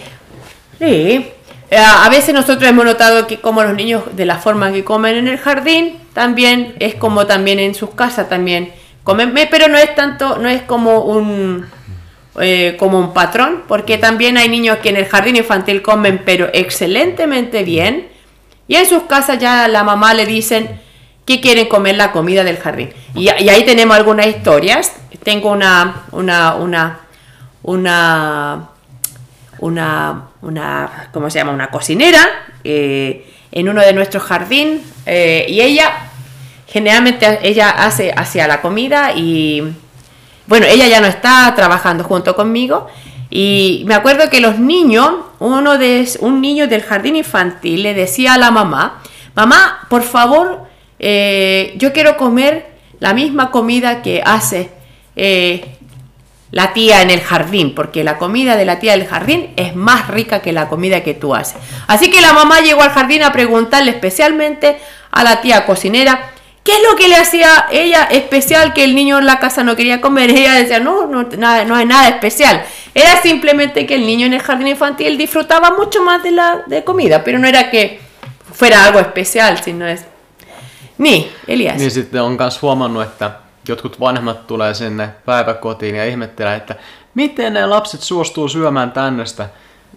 [0.79, 1.33] sí.
[1.71, 5.17] Eh, A veces nosotros hemos notado que como los niños de la forma que comen
[5.17, 9.77] en el jardín, también es como también en sus casas también comen, me- pero no
[9.79, 11.67] es tanto, no es como un
[12.41, 16.49] eh, como un patrón, porque también hay niños que en el jardín infantil comen pero
[16.53, 18.09] excelentemente bien
[18.69, 20.81] y en sus casas ya la mamá le dicen
[21.25, 22.93] que quieren comer la comida del jardín.
[23.15, 24.93] Y ahí tenemos algunas historias.
[25.25, 27.01] Tengo una, una, una,
[27.65, 28.69] una,
[29.59, 31.53] una, una, ¿cómo se llama?
[31.53, 32.21] Una cocinera
[32.63, 36.11] eh, en uno de nuestros jardín eh, y ella
[36.69, 39.63] generalmente ella hace hacia la comida y
[40.47, 42.87] bueno, ella ya no está trabajando junto conmigo
[43.29, 48.35] y me acuerdo que los niños, uno de un niño del jardín infantil le decía
[48.35, 49.03] a la mamá,
[49.35, 50.69] mamá, por favor,
[51.01, 54.71] eh, yo quiero comer la misma comida que hace
[56.51, 60.09] la tía en el jardín, porque la comida de la tía del jardín es más
[60.09, 61.57] rica que la comida que tú haces.
[61.87, 64.79] Así que la mamá llegó al jardín a preguntarle especialmente
[65.11, 66.31] a la tía cocinera,
[66.63, 69.75] ¿qué es lo que le hacía ella especial que el niño en la casa no
[69.77, 70.31] quería comer?
[70.37, 72.65] Ella decía, no, no, nada, es nada especial.
[72.95, 76.85] Era simplemente que el niño en el jardín infantil disfrutaba mucho más de la de
[76.85, 78.01] comida, pero no era que
[78.53, 80.05] fuera algo especial, sino es...
[80.99, 81.77] Niin, Elias.
[81.77, 83.31] Niin sitten on myös huomannut, että
[83.69, 86.75] jotkut vanhemmat tulee sinne päiväkotiin ja ihmettelee, että
[87.15, 89.49] miten ne lapset suostuu syömään tännestä.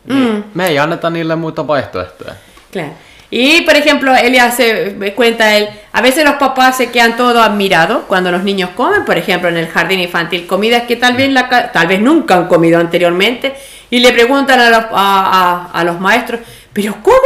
[0.05, 0.43] Niin mm.
[0.53, 2.33] Me ei anneta niille muita vaihtoehtoja.
[2.71, 2.89] Claro.
[3.31, 8.05] Y por ejemplo, Elias se cuenta él, a veces los papás se quedan todo admirados
[8.07, 11.71] cuando los niños comen, por ejemplo, en el jardín infantil, comidas que tal vez, la,
[11.71, 13.55] tal vez nunca han comido anteriormente,
[13.91, 16.41] y le preguntan a los, a, a, a los maestros,
[16.73, 17.17] pero ¿cómo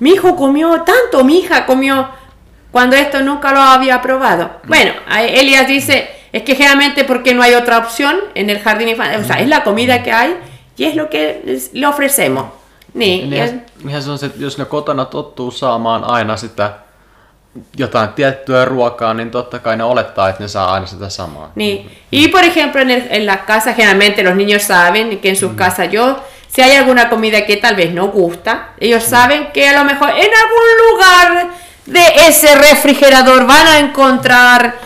[0.00, 2.08] mi hijo comió tanto, mi hija comió
[2.74, 4.50] cuando esto nunca lo había probado.
[4.64, 9.20] Bueno, Elias dice, es que generalmente porque no hay otra opción en el jardín infantil,
[9.20, 10.36] o sea, es la comida que hay
[10.76, 12.46] y es lo que le ofrecemos.
[12.92, 13.30] Niin.
[13.30, 16.72] Niin, ihan se on se, että jos ne kotona tottuu saamaan aina sitä
[17.76, 21.52] jotain tiettyä ruokaa, niin totta kai ne olettaa, että ne saa aina sitä samaa.
[21.54, 21.90] Niin.
[22.12, 25.52] Y por ejemplo, en, el, en la casa generalmente los niños saben que en sus
[25.52, 25.56] mm.
[25.56, 26.16] casas yo,
[26.48, 30.10] si hay alguna comida que tal vez no gusta, ellos saben que a lo mejor
[30.10, 34.78] en algún lugar de ese refrigerador van a encontrar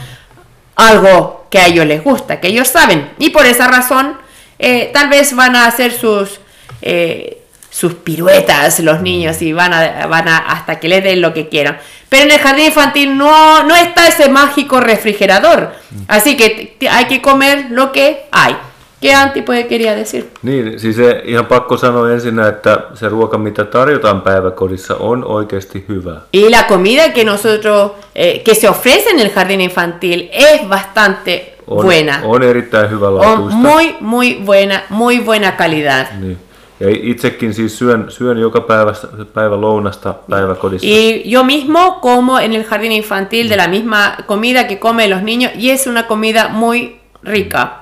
[0.76, 3.11] algo que a ellos les gusta, que ellos saben.
[3.18, 4.18] Y por esa razón,
[4.58, 6.40] eh, tal vez van a hacer sus,
[6.82, 11.32] eh, sus piruetas los niños y van a, van a hasta que les den lo
[11.32, 11.78] que quieran.
[12.08, 15.74] Pero en el jardín infantil no, no está ese mágico refrigerador.
[16.08, 18.56] Así que hay que comer lo que hay.
[19.00, 20.24] ¿Qué Antti quería decir?
[20.42, 26.20] Niin, siis ihan pakko sanoa ensin, että se ruoka, mitä tarjotaan päiväkodissa, on oikeasti hyvä.
[26.34, 31.54] Y la comida que nosotros, eh, que se ofrece en el jardín infantil es bastante
[31.66, 32.18] on, buena.
[32.22, 33.56] On erittäin hyvä laatuista.
[33.56, 36.06] On muy, muy buena, muy buena calidad.
[36.20, 36.38] Niin.
[36.80, 38.92] Ja itsekin siis syön, syön joka päivä,
[39.34, 40.87] päivä lounasta päiväkodissa.
[40.87, 45.22] Y yo mismo como en el jardín infantil de la misma comida que comen los
[45.22, 47.78] niños y es una comida muy rica.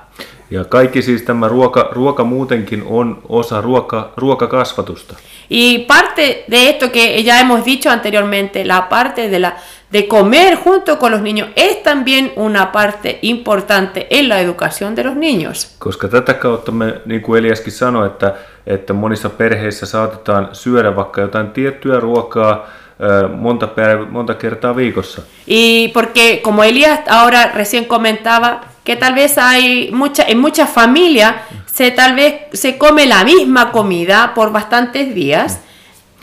[0.51, 5.15] Ja kaikki siis tämä ruoka, ruoka muutenkin on osa ruoka, ruokakasvatusta.
[5.49, 9.55] Y parte de esto que ya hemos dicho anteriormente, la parte de, la,
[9.91, 15.03] de comer junto con los niños es también una parte importante en la educación de
[15.03, 15.75] los niños.
[15.79, 18.33] Koska tätä kautta me, niin kuin Eliaskin sanoi, että,
[18.67, 22.67] että monissa perheissä saatetaan syödä vaikka jotain tiettyä ruokaa,
[23.35, 23.67] monta,
[24.09, 25.21] monta kertaa viikossa.
[25.47, 31.35] Y porque como Elias ahora recién comentaba, que tal vez hay mucha, en muchas familias
[31.65, 35.59] se tal vez se come la misma comida por bastantes días.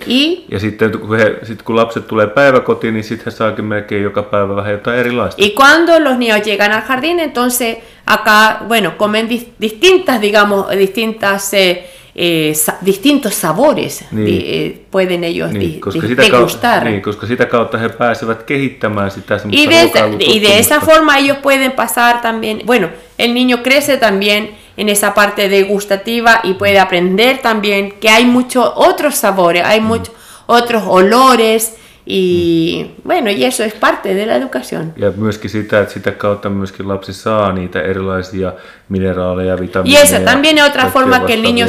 [0.07, 4.03] Y, ja sitten kun, he, sit kun lapset tulee päiväkotiin, niin sitten he saakin melkein
[4.03, 5.44] joka päivä vähän jotain erilaista.
[5.44, 9.29] Y cuando los niños llegan al jardín, entonces acá, bueno, comen
[9.61, 11.85] distintas, digamos, distintas eh,
[12.16, 14.42] eh, sa distintos sabores niin.
[14.46, 16.85] eh, pueden ellos niin, koska degustar.
[16.85, 21.18] Niin, koska sitä kautta he pääsevät kehittämään sitä y de, esa, y de esa forma
[21.18, 26.79] ellos pueden pasar también, bueno, el niño crece también en esa parte degustativa y puede
[26.79, 29.85] aprender también que hay muchos otros sabores, hay mm.
[29.87, 30.14] muchos
[30.46, 31.74] otros olores,
[32.07, 34.93] Y, bueno, y eso es parte de la educación.
[34.97, 38.53] Ja myöskin sitä, että sitä kautta myöskin lapsi saa niitä erilaisia
[38.88, 40.01] mineraaleja, vitamiineja.
[40.01, 41.67] Y esa también es otra forma que el niño,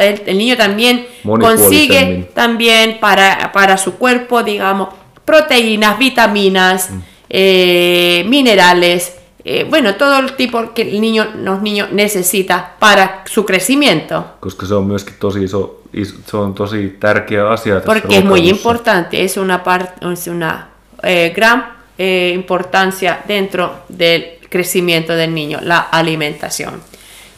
[0.00, 1.06] el, el niño también
[1.40, 4.88] consigue también para, para su cuerpo, digamos,
[5.24, 7.00] proteínas, vitaminas, mm.
[7.30, 9.12] eh, minerales,
[9.44, 14.24] eh, bueno, todo el tipo que el niño, los niños necesita para su crecimiento.
[14.40, 19.24] Koska se on myöskin tosi iso se on tosi tärkeä asia Porque es muy importante,
[19.24, 20.68] es una, parte, es una
[21.02, 21.64] eh, gran
[21.98, 26.82] eh, importancia dentro del crecimiento del niño, la alimentación.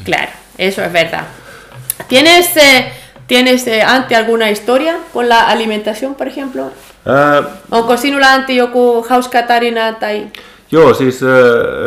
[0.05, 1.27] Claro, eso es verdad.
[2.09, 2.93] ¿Tienes, eh,
[3.27, 6.71] ¿tienes eh, ante alguna historia con la alimentación, por ejemplo?
[7.05, 10.31] Uh, Onko sinulla anti joku hauska tarina tai...
[10.71, 11.21] Joo, siis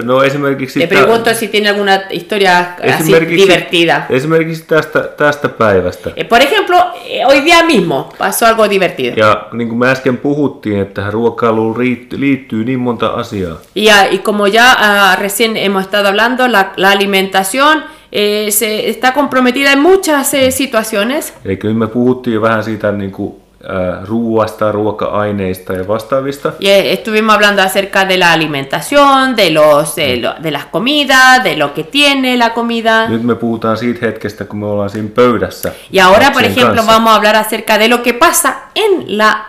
[0.04, 0.80] no esimerkiksi...
[0.80, 4.02] Te pregunto si tiene alguna historia así divertida.
[4.10, 6.12] Esimerkiksi tästä, tästä päivästä.
[6.16, 9.14] Eh, por ejemplo, eh, hoy día mismo pasó algo divertido.
[9.16, 11.80] Ja niin kuin me äsken puhuttiin, että tähän ruokailuun
[12.12, 13.58] liittyy, niin monta asiaa.
[13.76, 19.14] Ja, y como ya uh, recién hemos estado hablando, la, la alimentación eh, se está
[19.14, 21.34] comprometida en muchas eh, situaciones.
[21.46, 26.52] Eli me puhuttiin vähän siitä niin kuin ää, ruuasta, ruoka-aineista ja vastaavista.
[26.60, 31.44] Y eh, estuvimos hablando acerca de la alimentación, de, los, de, lo- de las comidas,
[31.44, 33.08] de lo que tiene la comida.
[33.08, 35.72] Nyt me puhutaan siitä hetkestä, kun me ollaan siinä pöydässä.
[35.94, 36.92] Y ahora, por ejemplo, kanssa.
[36.94, 39.46] vamos a hablar acerca de lo que pasa en la,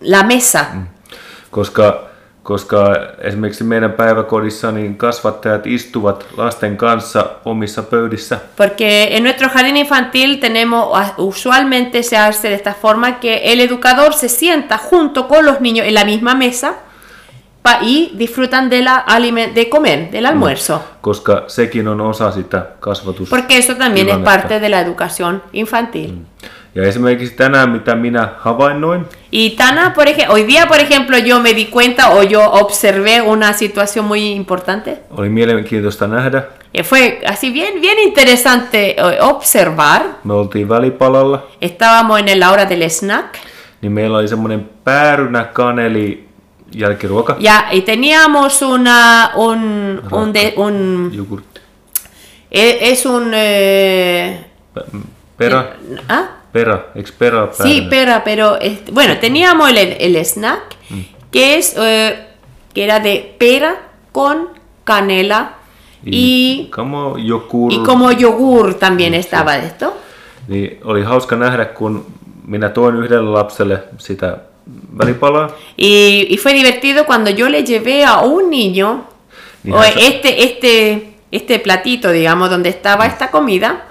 [0.00, 0.64] la mesa.
[1.50, 2.00] Koska,
[2.48, 8.38] koska esimerkiksi meidän päiväkodissa niin kasvattajat istuvat lasten kanssa omissa pöydissä.
[8.56, 14.14] Porque en nuestro jardín infantil tenemos, usualmente se hace de esta forma que el educador
[14.14, 16.74] se sienta junto con los niños en la misma mesa
[17.82, 19.04] y disfrutan de, la
[19.54, 20.82] de comer, del almuerzo.
[21.00, 23.28] koska sekin on osa sitä kasvatus.
[23.28, 26.14] Porque eso también es parte de la educación infantil.
[26.78, 31.40] Ja esimerkiksi tänään, mitä minä havainnoin, Y Tana, por ejemplo, hoy día, por ejemplo, yo
[31.40, 34.98] me di cuenta o yo observé una situación muy importante.
[35.10, 36.42] oli mielenkiintoista nähdä.
[36.74, 40.02] Eh, Fue así bien, bien interesante eh, observar.
[40.24, 43.34] Me oltiin välipalalla, Estábamos en la hora del snack
[43.82, 46.28] niin meillä oli semmoinen päärynä kaneli
[46.74, 51.60] jälkiruoka, ya, y teníamos una, un, un, de- un jogurtti,
[52.52, 54.44] eh, es un, eh,
[55.38, 55.64] perä,
[56.08, 56.37] ¿ah?
[56.94, 60.76] Eikö perä ole Sí, pera, pero este, bueno, teníamos el, el snack
[61.30, 62.18] que es eh,
[62.74, 63.76] que era de pera
[64.12, 64.48] con
[64.84, 65.54] canela
[66.04, 69.96] y, Como jogur, y como yogur también estaba de esto.
[70.48, 72.06] Niin oli hauska nähdä, kun
[72.46, 74.38] minä toin yhdelle lapselle sitä
[74.98, 79.04] välipalaa, Y, y fue divertido cuando yo le llevé a un niño
[79.64, 83.86] Ni o este, este, este platito, digamos, donde estaba esta comida.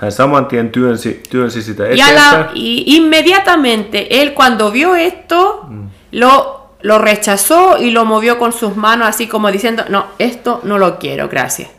[1.95, 2.15] Y, a eteenpäin.
[2.15, 5.69] la- y inmediatamente él cuando vio esto,
[6.11, 10.77] lo, lo rechazó y lo movió con sus manos así como diciendo, no, esto no
[10.77, 11.69] lo quiero, gracias.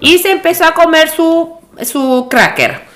[0.00, 1.50] Y se empezó a comer su,
[1.82, 2.88] su cracker.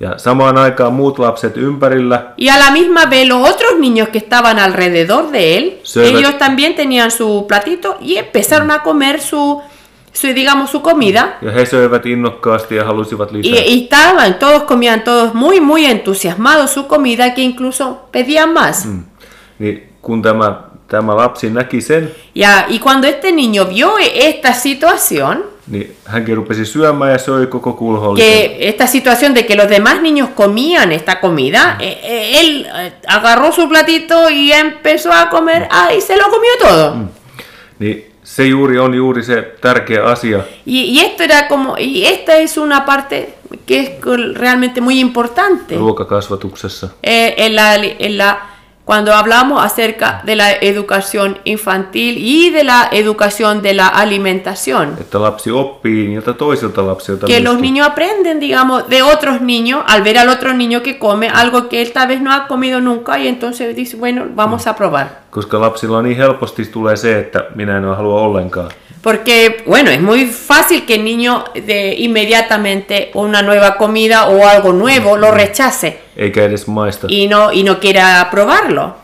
[0.00, 4.16] Ja samaan aikaan muut lapset ympärillä Y a la misma vez los otros niños que
[4.16, 9.60] estaban alrededor de él, ve- ellos también tenían su platito y empezaron a comer su,
[10.12, 11.38] su digamos, su comida.
[11.42, 13.64] ja he söivät innokkaasti ja halusivat Y, lisää.
[13.64, 18.86] y estaban, todos comían todos muy, muy entusiasmados su comida que incluso pedían más.
[19.58, 25.44] Niin kun tämä, tämä lapsi näki sen, Ya, y cuando este niño vio esta situación,
[25.68, 28.26] niin hänkin rupesi syömään ja söi koko kulhollisen.
[28.50, 32.92] que esta situación de que los demás niños comían esta comida, eh, eh, él eh,
[33.06, 36.94] agarró su platito y empezó a comer, ah, y se lo comió todo.
[37.78, 38.04] Niin
[38.36, 42.56] se juuri on juuri se tärkeä asia, Y, y esto era como, y esta es
[42.56, 43.34] una parte
[43.66, 43.90] que es
[44.34, 46.90] realmente muy importante ruokakasvatuksessa.
[47.02, 48.49] eh, en la, en la,
[48.90, 54.96] cuando hablamos acerca de la educación infantil y de la educación de la alimentación.
[57.24, 61.28] Que los niños aprenden, digamos, de otros niños al ver al otro niño que come
[61.28, 64.74] algo que él tal vez no ha comido nunca y entonces dice, bueno, vamos a
[64.74, 65.20] probar.
[65.30, 68.70] Koska lapsilla niin helposti tulee se, että minä en halua ollenkaan.
[69.02, 74.72] Porque, bueno, es muy fácil que el niño de inmediatamente una nueva comida o algo
[74.72, 76.00] nuevo lo rechace
[77.10, 78.96] y no, y no quiera probarlo.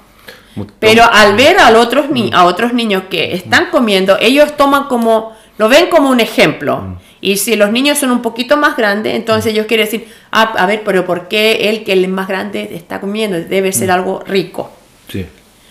[0.78, 5.36] Pero al ver a otros, ni- a otros niños que están comiendo, ellos toman como,
[5.58, 6.98] lo ven como un ejemplo.
[7.20, 10.66] Y si los niños son un poquito más grandes, entonces ellos quieren decir, ah, a
[10.66, 13.38] ver, pero ¿por qué él que es más grande está comiendo?
[13.40, 14.70] Debe ser algo rico.
[15.10, 15.26] Si.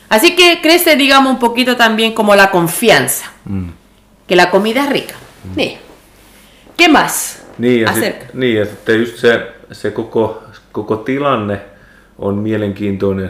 [0.09, 3.69] Así que crece, digamos, un poquito también como la confianza, Mm.
[4.27, 5.15] Que la comida es rica.
[5.55, 5.77] Niin.
[6.77, 7.43] ¿Qué más?
[7.57, 8.25] Niin, ja Acerca.
[8.25, 11.61] sit, niin, ja sitten just se, se koko, koko tilanne
[12.17, 13.29] on mielenkiintoinen,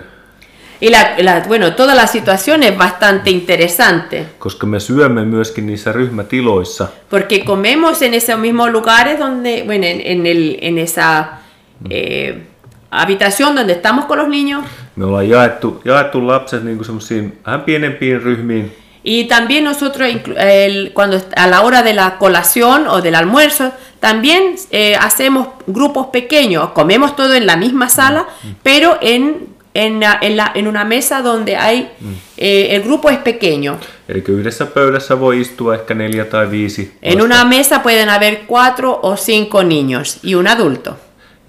[0.81, 4.25] Y la, la- bueno, toda la situación es bastante interesante.
[4.39, 6.87] koska me syömme myöskin niissä ryhmätiloissa.
[7.09, 11.25] Porque comemos en esos mismos lugares donde, bueno, en, en el, en esa
[11.89, 12.41] eh,
[12.91, 14.65] habitación donde estamos con los niños.
[14.95, 18.71] Me ollaan jaettu, jaettu lapset niin kuin semmoisiin vähän pienempiin ryhmiin.
[19.07, 24.55] Y también nosotros, el- cuando a la hora de la colación o del almuerzo, también
[24.71, 26.71] eh, hacemos grupos pequeños.
[26.71, 28.25] Comemos todo en la misma sala,
[28.63, 31.91] pero en, en, la- en la- en una mesa donde hay,
[32.37, 33.77] eh, el grupo es pequeño.
[37.01, 40.97] En una mesa pueden haber cuatro o cinco niños y un adulto.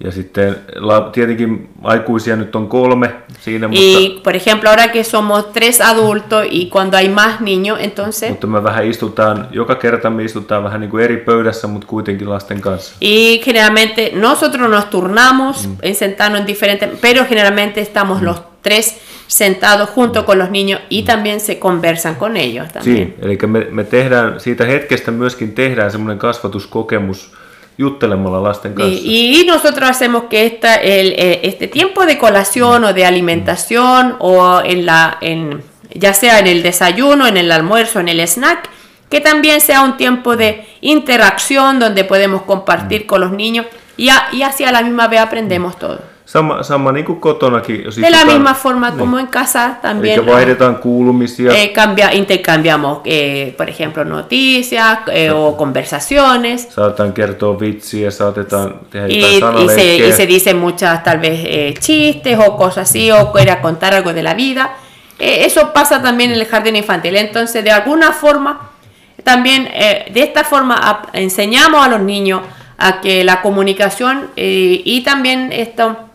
[0.03, 5.03] Ja sitten la, tietenkin aikuisia nyt on kolme siinä, mutta, Y por ejemplo, ahora que
[5.03, 8.29] somos tres adultos y cuando hay más niños, entonces...
[8.29, 12.29] mutta me vähän istutaan, joka kerta me istutaan vähän niin kuin eri pöydässä, mutta kuitenkin
[12.29, 12.95] lasten kanssa.
[13.01, 19.89] Y generalmente nosotros nos turnamos en sentarnos en diferentes, pero generalmente estamos los tres sentados
[19.89, 22.97] junto con los niños y también se conversan con ellos también.
[22.97, 27.31] Siinä, eli me, me tehdään, siitä hetkestä myöskin tehdään semmoinen kasvatuskokemus
[27.77, 28.91] juttelemalla lasten kanssa.
[29.03, 34.15] Y, y nosotros hacemos que esta, el, eh, este tiempo de colación o de alimentación
[34.19, 35.63] o en la, en,
[35.93, 38.69] ya sea en el desayuno, en el almuerzo, en el snack,
[39.09, 43.65] que también sea un tiempo de interacción donde podemos compartir con los niños
[43.95, 45.99] y, a- y así a la misma vez aprendemos todo.
[46.27, 47.83] Sama, sama niin kuin kotonakin.
[47.83, 50.19] Jos De la misma forma como en casa también.
[50.19, 51.51] Eli vaihdetaan kuulumisia.
[51.51, 56.67] Eh, cambia, intercambiamos, eh, por ejemplo, noticias eh, o conversaciones.
[56.69, 61.39] Saatetaan kertoa vitsiä, saatetaan tehdä Y, jotain y se, y se dicen muchas, tal vez,
[61.45, 64.75] eh, chistes o cosas así, o era contar algo de la vida.
[65.19, 67.15] Eh, eso pasa también en el jardín infantil.
[67.15, 68.69] Entonces, de alguna forma,
[69.23, 72.41] también eh, de esta forma enseñamos a los niños
[72.77, 76.06] a que la comunicación eh, y también esto,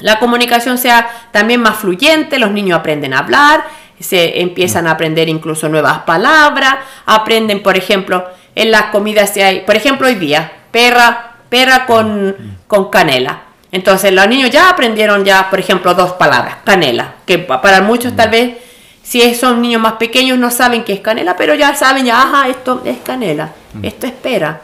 [0.00, 3.64] la comunicación sea también más fluyente, los niños aprenden a hablar,
[4.00, 6.76] se empiezan a aprender incluso nuevas palabras,
[7.06, 8.24] aprenden, por ejemplo,
[8.54, 13.42] en las comidas si hay, por ejemplo, hoy día, perra, perra con, con canela.
[13.72, 18.16] Entonces los niños ya aprendieron ya, por ejemplo, dos palabras, canela, que pa- para muchos
[18.16, 18.56] tal vez,
[19.02, 22.48] si son niños más pequeños no saben qué es canela, pero ya saben, ya, ajá,
[22.48, 24.60] esto es canela, esto es pera.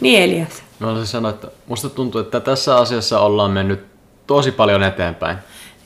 [0.00, 0.62] Ni Elias.
[0.80, 3.80] Mä haluaisin sanoa, että musta tuntuu, että tässä asiassa ollaan mennyt
[4.26, 5.36] tosi paljon eteenpäin.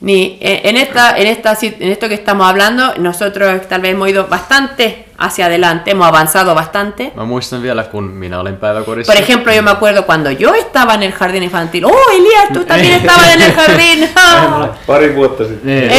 [0.01, 4.27] Ni en esta, en esta, en esto que estamos hablando, nosotros tal vez hemos ido
[4.27, 7.13] bastante hacia adelante, hemos avanzado bastante.
[7.17, 9.13] Mä muistan vielä, kun minä olin päiväkodissa.
[9.13, 11.85] Por ejemplo, yo me acuerdo cuando yo estaba en el jardín infantil.
[11.85, 14.09] ¡Oh, Elías, tú también estabas en el jardín!
[14.87, 15.71] Pari vuotta sitten.
[15.71, 15.91] Eh,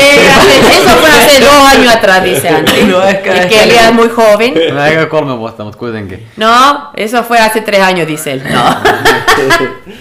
[0.71, 2.83] eso fue hace dos años atrás, dice Andy.
[2.91, 4.53] No, ehkä- es ehkä que Elías es muy joven.
[4.73, 6.27] Mä eikä kolme vuotta, mutta kuitenkin.
[6.37, 8.41] No, eso fue hace tres años, dice él.
[8.53, 8.75] No.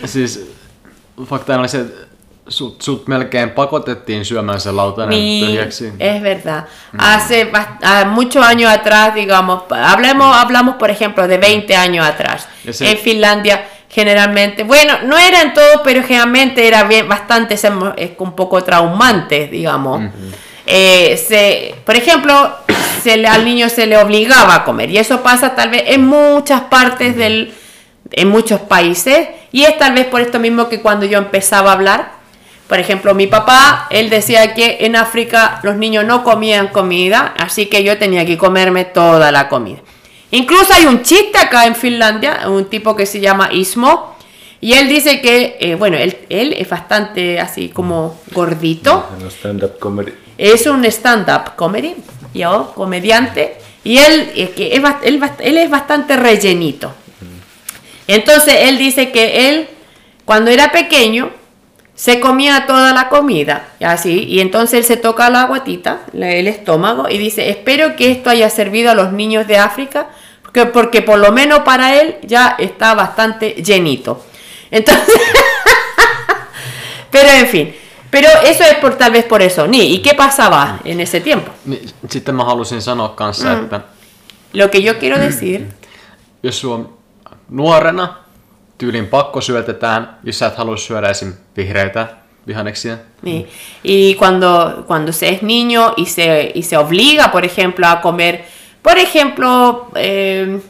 [0.05, 0.55] Siis
[1.31, 2.06] fakta oli se, että
[2.49, 5.93] sut, sut melkein pakotettiin syömään se lautanen Ni- tyhjäksi.
[6.01, 6.65] es verdad.
[6.99, 12.49] Hace bast- ah, muchos años atrás, digamos, hablemos, hablamos por ejemplo de 20 años atrás.
[12.81, 17.57] En Finlandia, generalmente, bueno, no era en todo, pero generalmente era bien, bastante
[18.19, 20.03] un poco traumante, digamos.
[20.67, 22.53] Eh, se, por ejemplo,
[23.03, 26.05] se le- al niño se le obligaba a comer y eso pasa tal vez en
[26.05, 27.53] muchas partes del,
[28.11, 31.75] en muchos países y es tal vez por esto mismo que cuando yo empezaba a
[31.75, 32.11] hablar,
[32.69, 37.67] por ejemplo, mi papá, él decía que en África los niños no comían comida, así
[37.67, 39.79] que yo tenía que comerme toda la comida.
[40.33, 44.17] Incluso hay un chiste acá en Finlandia, un tipo que se llama Ismo,
[44.61, 49.31] y él dice que, eh, bueno, él, él es bastante así como gordito, Hän on
[49.31, 50.13] stand-up comedy.
[50.37, 51.95] es un stand-up comedy,
[52.35, 56.93] yo, comediante, y él, eh, que es, él, él es bastante rellenito.
[58.09, 59.69] Entonces él dice que él,
[60.25, 61.31] cuando era pequeño,
[61.97, 67.09] se comía toda la comida, así, y entonces él se toca la guatita, el estómago,
[67.09, 70.09] y dice, espero que esto haya servido a los niños de África,
[70.43, 74.23] porque, porque por lo menos para él ya está bastante llenito.
[74.71, 75.07] Entonces,
[77.11, 77.75] pero en fin,
[78.11, 79.67] pero eso es por tal vez por eso.
[79.67, 81.51] Ni, ¿y qué pasaba en ese tiempo?
[82.09, 83.65] Sitten mä halusin sanoa kanssa, mm.
[83.65, 83.81] että
[84.53, 85.69] Lo que yo quiero decir,
[86.43, 86.67] jos
[87.49, 88.26] nuorena
[88.79, 91.33] tyylin pakko syötetään, jos sä et halua syödä esim.
[91.57, 92.07] vihreitä
[92.47, 93.47] vihanneksia, ni,
[93.85, 98.45] y cuando, cuando se es niño y se, y se obliga, por ejemplo, a comer,
[98.83, 100.61] por ejemplo, eh,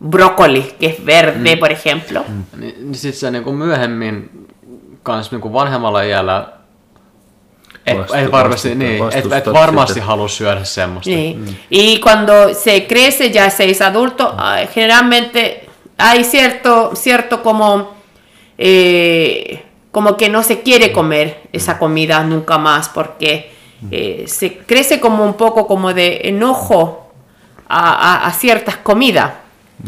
[0.00, 2.24] brócoli, que es verde, por ejemplo,
[2.56, 4.30] niin, niin sit sä niinku myöhemmin
[5.02, 6.48] kans niinku vanhemmalla iällä
[7.86, 10.06] et, Vastu- ei varmasti, niin, et, et varmasti sitä.
[10.06, 11.10] halua syödä semmoista.
[11.10, 11.36] Sí.
[11.70, 15.63] Y cuando se crece, ya se es adulto, ah, generalmente
[15.98, 17.94] hay cierto, cierto como,
[18.58, 23.52] eh, como que no se quiere comer esa comida nunca más, porque
[23.90, 27.10] eh, se crece como un poco como de enojo
[27.68, 29.30] a, a- a ciertas comidas.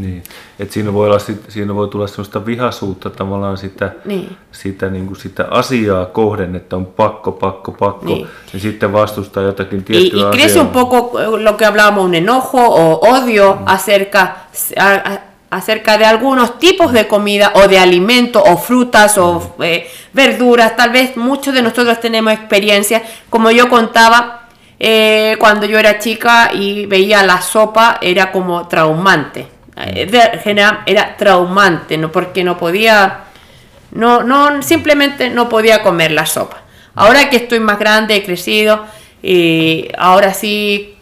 [0.01, 0.23] Niin.
[0.59, 4.37] Et siinä, voi olla, siinä voi tulla sellaista vihasuutta tavallaan sitä, Niin.
[4.53, 8.07] sitä, niin kuin sitä asiaa kohden, että on pakko, pakko, pakko.
[8.07, 8.27] Niin.
[8.55, 10.63] Ja sitten vastustaa jotakin Y, tiettyä y crece asiaa.
[10.65, 14.23] un poco lo que hablábamos, un enojo o odio acerca,
[14.81, 15.19] a- a-
[15.51, 20.77] acerca de algunos tipos de comida o de alimentos o frutas o eh, verduras.
[20.77, 26.51] Tal vez muchos de nosotros tenemos experiencia, como yo contaba, eh, cuando yo era chica
[26.53, 29.47] y veía la sopa, era como traumante.
[29.77, 32.11] Eh, general- era traumante, ¿no?
[32.11, 33.21] porque no podía
[33.93, 36.59] no, no, simplemente no podía comer la sopa.
[36.95, 38.85] Ahora que estoy más grande, he crecido,
[39.23, 40.97] y ahora sí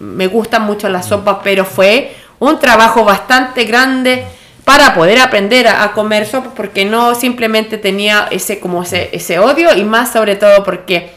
[0.00, 4.24] me gustan mucho las sopas, pero fue un trabajo bastante grande
[4.64, 9.38] para poder aprender a, a comer sopa, porque no simplemente tenía ese, como ese, ese
[9.38, 11.10] odio, y más sobre todo porque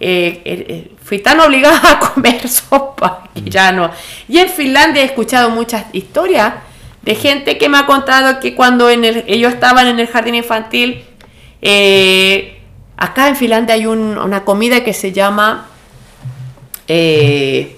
[0.00, 3.90] eh, eh, eh, fui tan obligada a comer sopa que ya no.
[4.28, 6.54] Y en Finlandia he escuchado muchas historias
[7.02, 10.34] de gente que me ha contado que cuando en el- ellos estaban en el jardín
[10.34, 11.04] infantil,
[11.62, 12.58] eh,
[12.96, 15.66] acá en Finlandia hay un- una comida que se llama,
[16.88, 17.76] eh,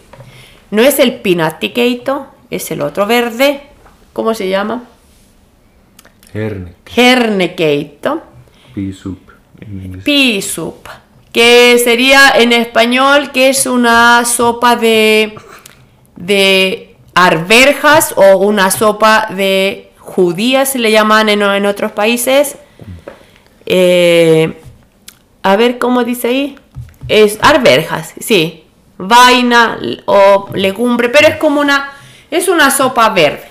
[0.71, 3.63] no es el pinatikeito, es el otro verde,
[4.13, 4.85] ¿cómo se llama?
[6.33, 8.23] Herne, Hernekeito.
[10.05, 10.89] Pea soup,
[11.33, 15.35] que sería en español que es una sopa de,
[16.17, 22.57] de arvejas o una sopa de judías, se le llaman en, en otros países.
[23.65, 24.61] Eh,
[25.43, 26.59] a ver cómo dice ahí.
[27.09, 28.65] Es arvejas, sí.
[28.99, 31.93] Vaina o legumbre, pero es como una,
[32.31, 33.49] es una sopa verde.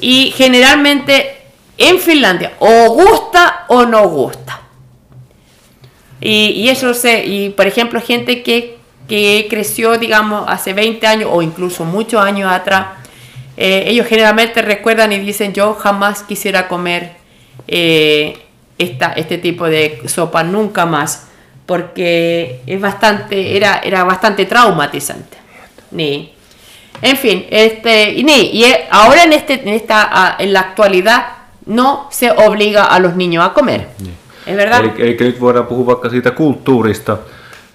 [0.00, 1.36] Y generalmente
[1.76, 4.60] en Finlandia o gusta o no gusta.
[6.20, 8.78] Y, y eso sé, y por ejemplo, gente que,
[9.08, 12.86] que creció, digamos, hace 20 años o incluso muchos años atrás,
[13.56, 17.12] eh, ellos generalmente recuerdan y dicen, yo jamás quisiera comer
[17.68, 18.38] eh,
[18.78, 21.28] esta, este tipo de sopa nunca más,
[21.66, 25.36] porque es bastante, era, era bastante traumatizante.
[27.02, 31.26] En fin, este, y, y ahora en, este, en, esta, ah, en la actualidad
[31.66, 33.88] no se obliga a los niños a comer.
[34.46, 34.80] ¿Es verdad?
[34.80, 37.16] Eli, eli nyt voidaan puhua vaikka siitä kulttuurista,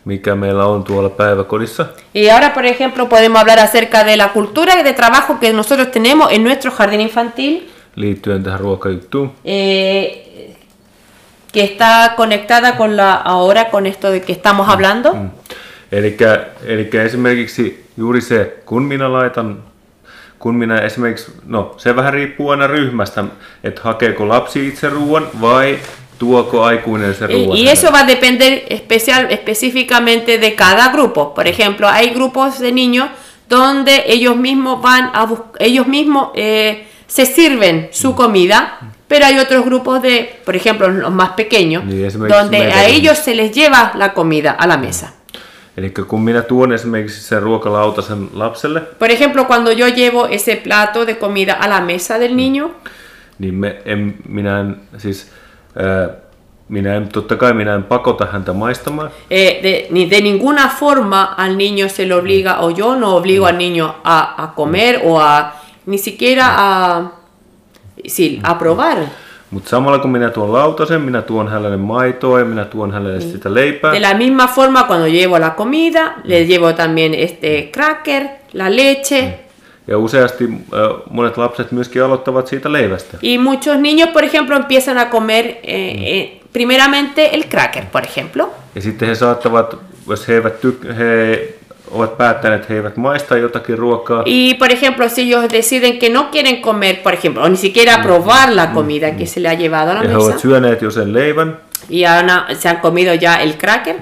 [0.06, 1.86] mikä meillä on tuolla päiväkodissa.
[2.14, 6.32] Y ahora, por ejemplo, podemos hablar acerca de la cultura de trabajo que nosotros tenemos
[6.32, 9.32] en nuestro jardín infantil, liittyen tähän ruokajuttuun.
[9.44, 10.56] eh,
[11.54, 15.16] que está conectada con la ahora con esto de que estamos hablando.
[15.92, 16.18] Eli,
[16.66, 19.64] eli esimerkiksi juuri se, kun minä laitan,
[20.40, 23.24] kun minä esimerkiksi, no se vähän riippuu aina ryhmästä,
[23.64, 25.80] että hakeeko lapsi itse ruoan vai
[26.64, 27.58] aikuinen se Y, ruoan.
[27.58, 31.34] y eso va a depender especial, específicamente de cada grupo.
[31.34, 33.10] Por ejemplo, hay grupos de niños
[33.50, 35.28] donde ellos mismos van a
[35.60, 41.12] ellos mismos eh, se sirven su comida, pero hay otros grupos de, por ejemplo, los
[41.12, 41.84] más pequeños,
[42.28, 45.14] donde a ellos se les lleva la comida a la mesa.
[45.78, 51.06] Eli kun minä tuon esimerkiksi sen ruokalautasen lapselle, Por ejemplo, cuando yo llevo ese plato
[51.06, 52.72] de comida a la mesa del niño,
[53.40, 55.32] niin me, en, minä en, siis,
[55.76, 56.10] ää,
[56.70, 61.24] minä en, totta kai minä en pakota häntä maistamaan, eh, de, ni de ninguna forma
[61.38, 65.20] al niño se le obliga, o yo no obligo al niño a, a comer o
[65.20, 65.52] a
[65.86, 67.02] ni siquiera a,
[68.08, 68.98] sí, a probar.
[69.56, 73.54] Mutta samalla kun minä tuon lautasen, minä tuon hänelle maitoa ja minä tuon hänelle sitä
[73.54, 73.94] leipää.
[73.94, 79.40] De la misma forma, cuando llevo la comida, le llevo también este cracker, la leche.
[79.88, 80.80] Ja useasti äh,
[81.10, 83.18] monet lapset myöskin aloittavat siitä leivästä.
[83.24, 88.54] Y muchos niños, por ejemplo, empiezan a comer eh, eh, primeramente el cracker, por ejemplo.
[88.76, 89.78] Ja sitten he saattavat,
[90.10, 91.40] jos he, eivät tyk- he
[91.96, 96.10] ovat päättäneet, että he eivät maista jotakin ruokaa, Y, por ejemplo, si ellos deciden que
[96.10, 99.54] no quieren comer, por ejemplo, o ni siquiera probar la comida que se le ha
[99.54, 101.58] llevado a la ja he ovat mesa, syöneet jo sen leivän,
[101.90, 103.96] y ahora se han comido ya el cracker,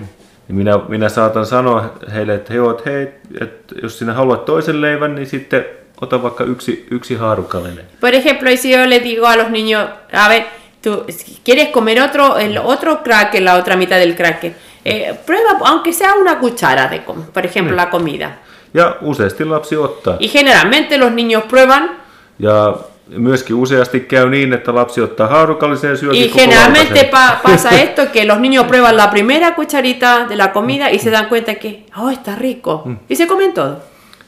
[0.48, 3.08] minä, minä saatan sanoa heille, että he ovat, hei,
[3.42, 5.66] että jos sinä haluat toisen leivän, niin sitten
[6.02, 7.86] ota vaikka yksi, yksi haarukallinen.
[8.02, 10.44] Por ejemplo, si yo le digo a los niños, a ver,
[10.82, 11.06] tú
[11.46, 14.52] quieres comer otro, el otro cracker, la otra mitad del cracker,
[14.86, 17.02] eh, prueba, aunque sea una cuchara de,
[17.34, 18.40] por ejemplo, la comida.
[18.74, 20.18] Ja useasti lapsi ottaa.
[20.20, 22.04] Y generalmente los niños prueban
[22.40, 22.76] Ja
[23.08, 28.26] myöskin useasti käy niin, että lapsi ottaa haarukallisen syökin y generalmente pa- pasa esto, que
[28.26, 32.10] los niños prueban la primera cucharita de la comida y se dan cuenta que, oh,
[32.10, 32.84] está rico.
[33.10, 33.78] Y se comen todo.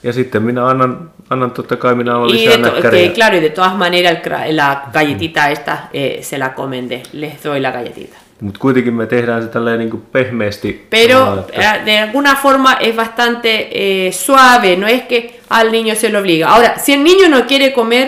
[0.03, 3.11] Ja sitten minä annan, annan totta kai minä annan lisää näkkäriä.
[3.11, 4.17] claro, y de todas maneras
[4.51, 8.17] la galletita esta eh, se la comen, de, les doy la galletita.
[8.41, 10.87] Mutta kuitenkin me tehdään se tälleen niin kuin pehmeästi.
[10.89, 15.95] Pero että- eh, de alguna forma es bastante eh, suave, no es que al niño
[15.95, 16.47] se lo obliga.
[16.49, 18.07] Ahora, si el niño no quiere comer,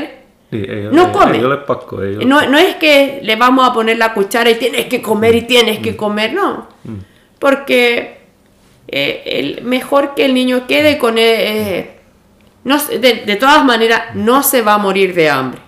[0.51, 1.37] niin, ei, no ei, come.
[1.37, 2.25] Ei ole pakko, ei ole.
[2.25, 5.41] no, no es que le vamos a poner la cuchara y tienes que comer y
[5.41, 6.67] tienes que comer, no.
[7.39, 8.17] Porque
[8.91, 11.15] eh, el, mejor que el niño quede con...
[11.17, 11.87] eh,
[12.63, 15.61] no, de todas maneras, no se va a morir de hambre.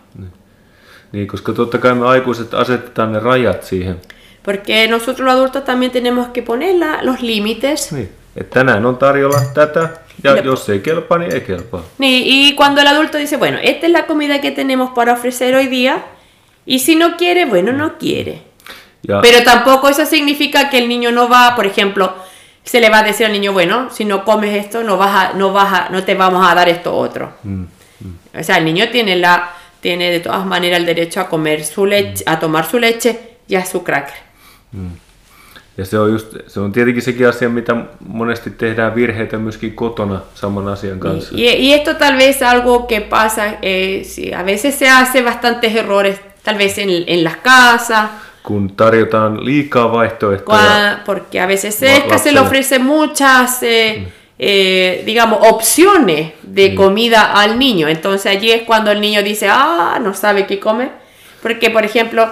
[1.11, 3.95] Niin, koska totta kai me aikuiset asetetaan ne rajat siihen.
[4.43, 7.91] Porque nosotros los adultos también tenemos que poner la- los límites.
[7.91, 8.09] Niin.
[8.35, 9.89] Että tänään on tarjolla tätä,
[10.23, 10.45] ja Jep.
[10.45, 11.81] jos ei kelpaa, niin ei kelpaa.
[11.97, 15.55] Ni- Y cuando el adulto dice, bueno, esta es la comida que tenemos para ofrecer
[15.55, 16.03] hoy día,
[16.65, 18.41] y si no quiere, bueno, no quiere.
[19.21, 22.13] Pero tampoco eso significa que el niño no va, por ejemplo,
[22.63, 25.33] se le va a decir al niño, bueno, si no comes esto, no vas a,
[25.33, 27.31] no vas a, no te vamos a dar esto otro.
[28.39, 29.49] O sea, el niño tiene la,
[29.81, 33.55] tiene de todas maneras el derecho a comer su leche, a tomar su leche y
[33.55, 34.28] a su cracker.
[35.77, 37.75] Ja se on, just, se on tietenkin sekin asia, mitä
[38.07, 41.35] monesti tehdään virheitä myöskin kotona saman asian kanssa.
[41.35, 45.75] Y, y esto tal vez algo que pasa, eh, sí, a veces se hace bastantes
[45.75, 48.09] errores, tal vez en, en las casas,
[48.43, 53.63] Kun tarjotaan liikaa vaihtoehtoja, cua- porque a veces Va- es que se le ofrece muchas,
[53.63, 54.07] eh,
[54.39, 57.87] eh, digamos, opciones de comida al niño.
[57.87, 60.89] Entonces allí es cuando el niño dice, ah, no sabe qué comer.
[61.41, 62.27] Porque, por ejemplo,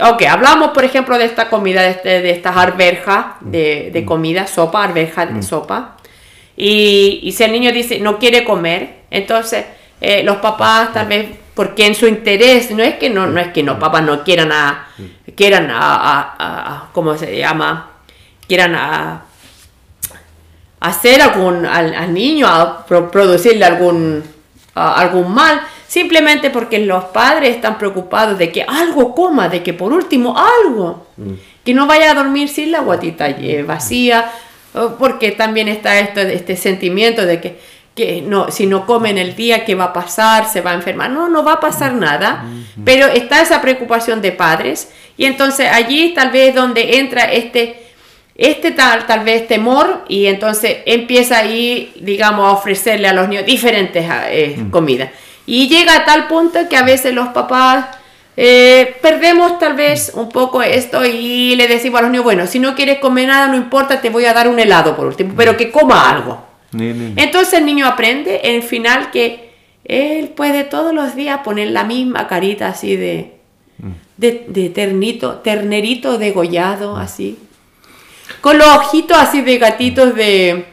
[0.00, 4.46] ok, hablamos, por ejemplo, de esta comida, de, este- de estas arberjas de, de comida,
[4.46, 5.96] sopa, arveja de sopa.
[6.56, 9.64] Y, y si el niño dice, no quiere comer, entonces
[10.00, 13.48] eh, los papás tal vez, porque en su interés, no es que no, no es
[13.48, 14.88] que los papás no quieran a,
[15.36, 17.90] quieran a, a- ¿cómo se llama?
[18.46, 19.22] Quieran a,
[20.80, 24.22] hacer algún al, al niño, a pro- producirle algún,
[24.74, 29.92] algún mal, simplemente porque los padres están preocupados de que algo coma, de que por
[29.92, 31.06] último algo,
[31.64, 34.30] que no vaya a dormir sin la guatita eh, vacía,
[34.98, 37.58] porque también está esto, este sentimiento de que,
[37.94, 40.46] que no, si no come en el día, ¿qué va a pasar?
[40.46, 41.10] ¿Se va a enfermar?
[41.10, 42.44] No, no va a pasar nada,
[42.84, 47.88] pero está esa preocupación de padres y entonces allí tal vez donde entra este
[48.36, 53.44] este tal, tal vez temor y entonces empieza ahí, digamos, a ofrecerle a los niños
[53.44, 55.10] diferentes eh, comidas.
[55.48, 57.86] Y llega a tal punto que a veces los papás
[58.36, 62.58] eh, perdemos tal vez un poco esto y le decimos a los niños, bueno, si
[62.58, 65.56] no quieres comer nada, no importa, te voy a dar un helado por último, pero
[65.56, 66.46] que coma algo.
[66.76, 69.54] Entonces el niño aprende en el final que
[69.86, 73.38] él puede todos los días poner la misma carita así de,
[74.18, 77.38] de, de ternito, ternerito degollado, así.
[78.42, 80.66] Con los ojitos así de gatitos de,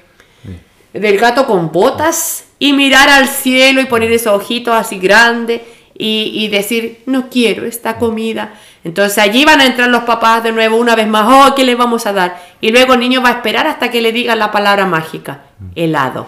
[1.00, 5.62] del gato con botas y mirar al cielo y poner esos ojitos así grandes
[5.94, 8.54] y, y decir, no quiero esta comida.
[8.84, 11.76] Entonces allí van a entrar los papás de nuevo una vez más, oh, ¿qué le
[11.76, 12.42] vamos a dar?
[12.62, 15.42] Y luego el niño va a esperar hasta que le digan la palabra mágica,
[15.76, 16.28] helado.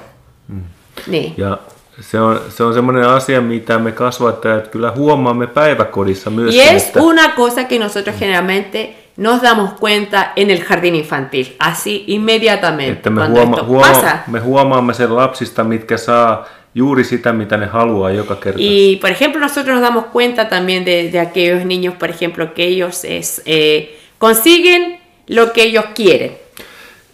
[1.05, 1.35] Niin.
[1.37, 1.59] Ja
[2.01, 6.55] se on, se on semmoinen asia, mitä me kasvattajat kyllä huomaamme päiväkodissa myös.
[6.55, 12.03] Y es una cosa que nosotros generalmente nos damos cuenta en el jardín infantil, así
[12.07, 12.93] inmediatamente.
[12.93, 14.23] että me, huoma, huoma, pasa.
[14.27, 16.45] me huomaamme sen lapsista, mitkä saa
[16.75, 18.59] juuri sitä, mitä ne haluaa joka kerta.
[18.61, 22.63] Y por ejemplo, nosotros nos damos cuenta también de, de aquellos niños, por ejemplo, que
[22.63, 26.31] ellos es, eh, consiguen lo que ellos quieren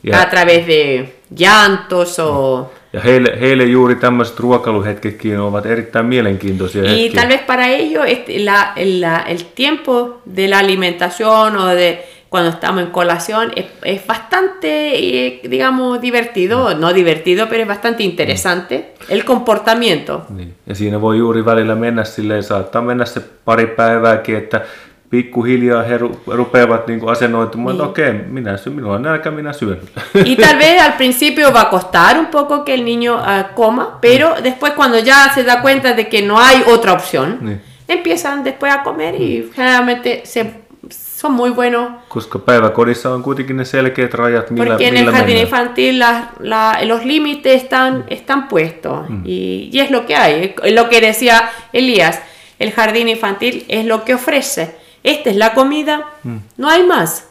[0.04, 2.70] Ja, a través de llantos o...
[2.94, 7.22] ja heille, heille juuri tämmöiset ruokailuhetketkin ovat erittäin mielenkiintoisia Y hetkiä.
[7.22, 8.06] tal vez para ellos
[8.46, 11.98] la- la- el tiempo de la alimentación o de
[12.30, 18.04] cuando estamos en colación es, es bastante, eh, digamos, divertido, no divertido, pero es bastante
[18.04, 20.22] interesante el comportamiento.
[20.30, 20.54] Niin.
[20.68, 24.62] Ja siinä voi juuri välillä mennä silleen, saattaa mennä se pari päivääkin, että
[25.18, 29.78] pikkuhiljaa he ru- rupeavat niin asennoitumaan, että okei, minä syön, minulla on nälkä, minä syön.
[30.16, 33.98] Y tal vez al principio va a costar un poco que el niño ah, coma,
[34.02, 37.62] pero después cuando ya se da cuenta de que no hay otra opción, Niin.
[37.88, 40.46] empiezan después a comer y generalmente se,
[41.20, 45.16] son muy buenos Koska päiväkodissa on kuitenkin ne selkeät rajat, millä, Porque en millä el
[45.18, 50.54] jardín infantil la- la- los límites están, están puestos y, y es lo que hay.
[50.76, 52.20] Lo que decía Elías,
[52.60, 54.83] el jardín infantil es lo que ofrece.
[55.04, 56.02] Esta es la comida,
[56.58, 57.24] no hay más.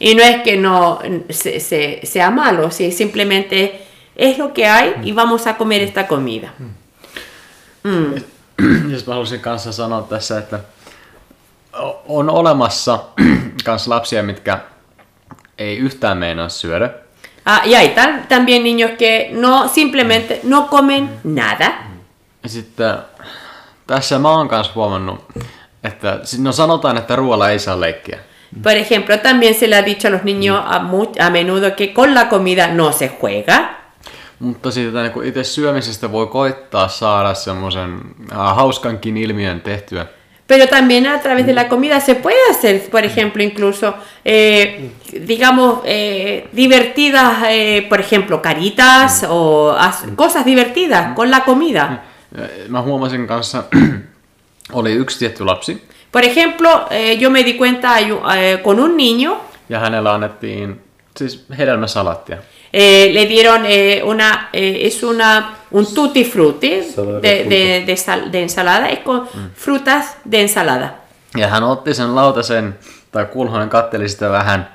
[0.00, 1.00] Y no es que no
[1.30, 3.80] se- se- sea malo, si simplemente
[4.16, 6.52] es lo que hay y vamos a comer esta comida.
[8.92, 10.60] Jos mä halusin kanssa sanoa tässä, että
[12.08, 12.98] on olemassa
[13.64, 14.58] kans lapsia, mitkä
[15.58, 16.90] ei yhtään meinaa syödä.
[17.46, 17.88] Ah, y hay
[18.28, 21.72] también niños que no simplemente no comen nada.
[22.46, 22.94] Sitten
[23.86, 25.24] tässä mä oon kanssa huomannut,
[25.84, 28.18] että no sanotaan, että ruoalla ei saa leikkiä.
[28.62, 31.88] Por ejemplo, también se le ha dicho a los niños a, mu- a menudo que
[31.88, 33.74] con la comida no se juega.
[34.38, 38.00] Mutta siitä niin kuin itse syömisestä voi koittaa saada semmoisen
[38.32, 40.06] äh, hauskankin ilmiön tehtyä.
[40.46, 44.90] Pero también a través de la comida se puede hacer, por ejemplo, incluso, eh,
[45.28, 52.02] digamos, eh, divertidas, eh, por ejemplo, caritas o as- cosas divertidas con la comida.
[52.68, 53.64] Mä huomasin kanssa,
[54.72, 59.36] oli yksi tietty lapsi, Por ejemplo, eh, yo me di cuenta eh, con un niño,
[59.68, 60.80] ja hänellä annettiin
[61.16, 62.36] siis hedelmäsalattia.
[62.72, 67.96] eh, le dieron eh, una, eh, es una, un tutti frutti Ensalada de, de, de
[67.96, 70.88] sal- de ensalada, es con frutas de ensalada.
[71.36, 72.74] Ja hän otti sen lautasen,
[73.12, 74.68] tai Kulhonen katteli sitä vähän,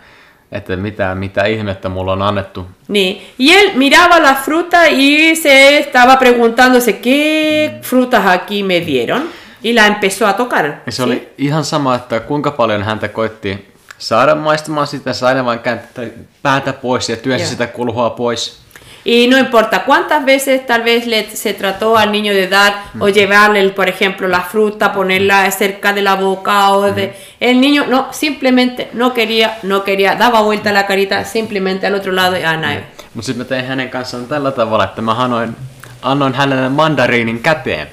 [0.51, 2.67] että mitä, mitä ihmettä mulla on annettu.
[2.87, 3.21] Niin.
[3.39, 9.21] Y él miraba la fruta y se estaba preguntándose qué frutas aquí me dieron
[9.63, 10.81] y la empezó a tocar.
[10.85, 15.45] Ja se oli ihan sama, että kuinka paljon häntä koitti saada maistamaan sitä, se aina
[15.45, 16.05] vaan kääntää
[16.41, 17.49] päätä pois ja työnsi Joo.
[17.49, 18.59] sitä kulhoa pois.
[19.05, 23.07] Y no importa cuántas veces tal vez le, se trató al niño de dar o
[23.07, 27.13] llevarle, por ejemplo, la fruta, ponerla cerca de la boca o de...
[27.39, 32.11] El niño no, simplemente no quería, no quería, daba vuelta la carita simplemente al otro
[32.11, 32.83] lado y a nadie.
[33.13, 35.55] Mutta sitten mä tein hänen kanssaan tällä tavalla, että mä annoin,
[36.01, 37.87] annoin hänelle mandariinin käteen.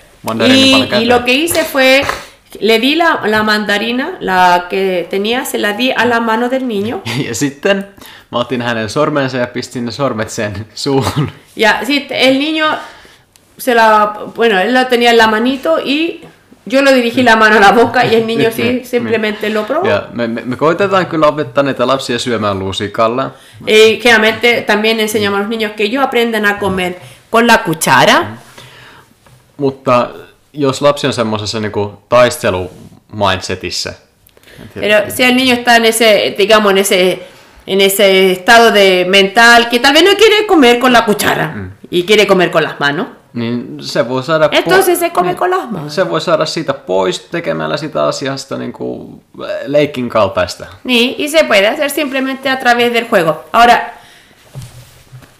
[0.49, 2.03] Y, y lo que hice fue,
[2.61, 6.67] le di la, la mandarina, la que tenía, se la di a la mano del
[6.67, 7.03] niño.
[7.29, 7.87] Ja sitten
[8.31, 11.31] mä otin hänen sormensa ja pistin ne sormet sen suuhun.
[11.57, 12.67] Ya, sí, el niño
[13.59, 16.21] se la, bueno, él lo tenía en la manito y
[16.67, 19.87] yo lo dirigí la mano a la boca y el niño sí, simplemente lo probó.
[19.87, 23.31] Ja me, me, me koitetaan kyllä opettaa niitä lapsia syömään lusikalla.
[23.67, 26.99] Y generalmente también enseñamos a los niños que ellos aprendan a comer
[27.31, 28.39] con la cuchara.
[29.57, 30.09] Mutta
[30.53, 33.93] jos lapsi on semmoisessa niinku taistelu-mindsetissä,
[34.75, 37.23] Pero si el niño está en ese, digamos, en ese,
[37.67, 41.55] en ese estado de mental que tal vez no quiere comer con la cuchara
[41.91, 44.49] y quiere comer con las manos, niin se voi saada...
[44.51, 45.95] po- entonces se come con las manos.
[45.95, 49.21] Se voi saada siitä pois tekemällä sitä asiasta niinku
[49.67, 50.67] leikin kaltaista.
[50.87, 53.45] Sí, y se puede hacer simplemente a través del juego.
[53.53, 53.93] Ahora,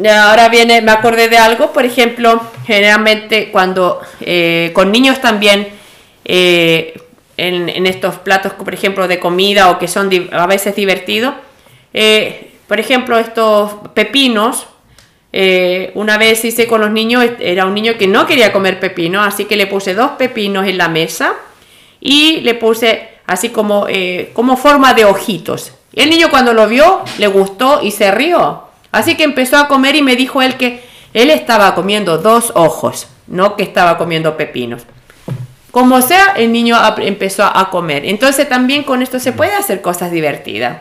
[0.05, 5.69] ahora viene, me acordé de algo, por ejemplo, generalmente cuando eh, con niños también,
[6.25, 7.01] eh,
[7.39, 11.35] en, estos platos, por ejemplo, de comida o que son a veces divertidos,
[11.93, 14.67] eh, por ejemplo, estos pepinos,
[15.95, 19.45] una vez hice con los niños, era un niño que no quería comer pepino, así
[19.45, 21.35] que le puse dos pepinos en la mesa
[22.01, 23.87] y le puse así como,
[24.33, 25.73] como forma de ojitos.
[25.93, 28.66] El niño cuando lo vio le gustó y se rió.
[28.93, 30.85] Así que empezó a comer y me dijo él que
[31.15, 34.83] él estaba comiendo dos ojos, no que estaba comiendo pepinos.
[35.71, 38.07] Como sea, el niño empezó a comer.
[38.07, 40.79] Entonces también con esto se puede hacer cosas divertidas.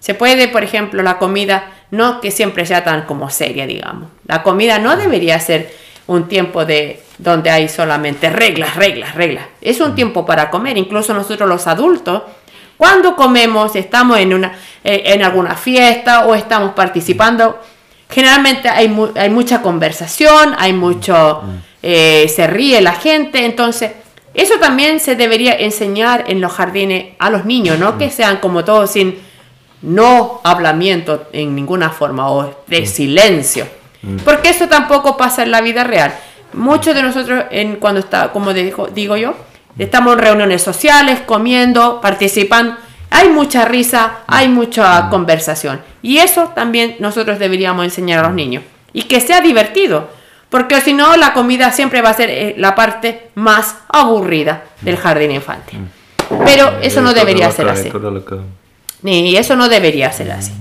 [0.00, 4.10] Se puede, por ejemplo, la comida, no que siempre sea tan como seria, digamos.
[4.26, 5.74] La comida no debería ser
[6.06, 9.46] un tiempo de donde hay solamente reglas, reglas, reglas.
[9.60, 10.78] Es un tiempo para comer.
[10.78, 12.22] Incluso nosotros los adultos,
[12.78, 14.52] cuando comemos, estamos en una,
[14.82, 17.58] eh, en alguna fiesta o estamos participando.
[18.08, 21.42] Generalmente hay, mu- hay mucha conversación, hay mucho,
[21.82, 23.92] eh, se ríe la gente, entonces
[24.32, 28.64] eso también se debería enseñar en los jardines a los niños, no que sean como
[28.64, 29.18] todos sin
[29.82, 33.66] no hablamiento en ninguna forma o de silencio,
[34.24, 36.14] porque eso tampoco pasa en la vida real.
[36.52, 39.34] Muchos de nosotros, en, cuando está, como digo, digo yo,
[39.78, 42.76] estamos en reuniones sociales, comiendo, participando,
[43.10, 45.80] hay mucha risa, hay mucha conversación.
[46.02, 48.62] Y eso también nosotros deberíamos enseñar a los niños.
[48.92, 50.10] Y que sea divertido.
[50.50, 54.96] Porque si no, la comida siempre va a ser eh, la parte más aburrida del
[54.96, 55.80] jardín infantil.
[56.44, 57.90] Pero eso no debería todellakaan, ser así.
[59.02, 60.52] Niin, eso no debería ser así.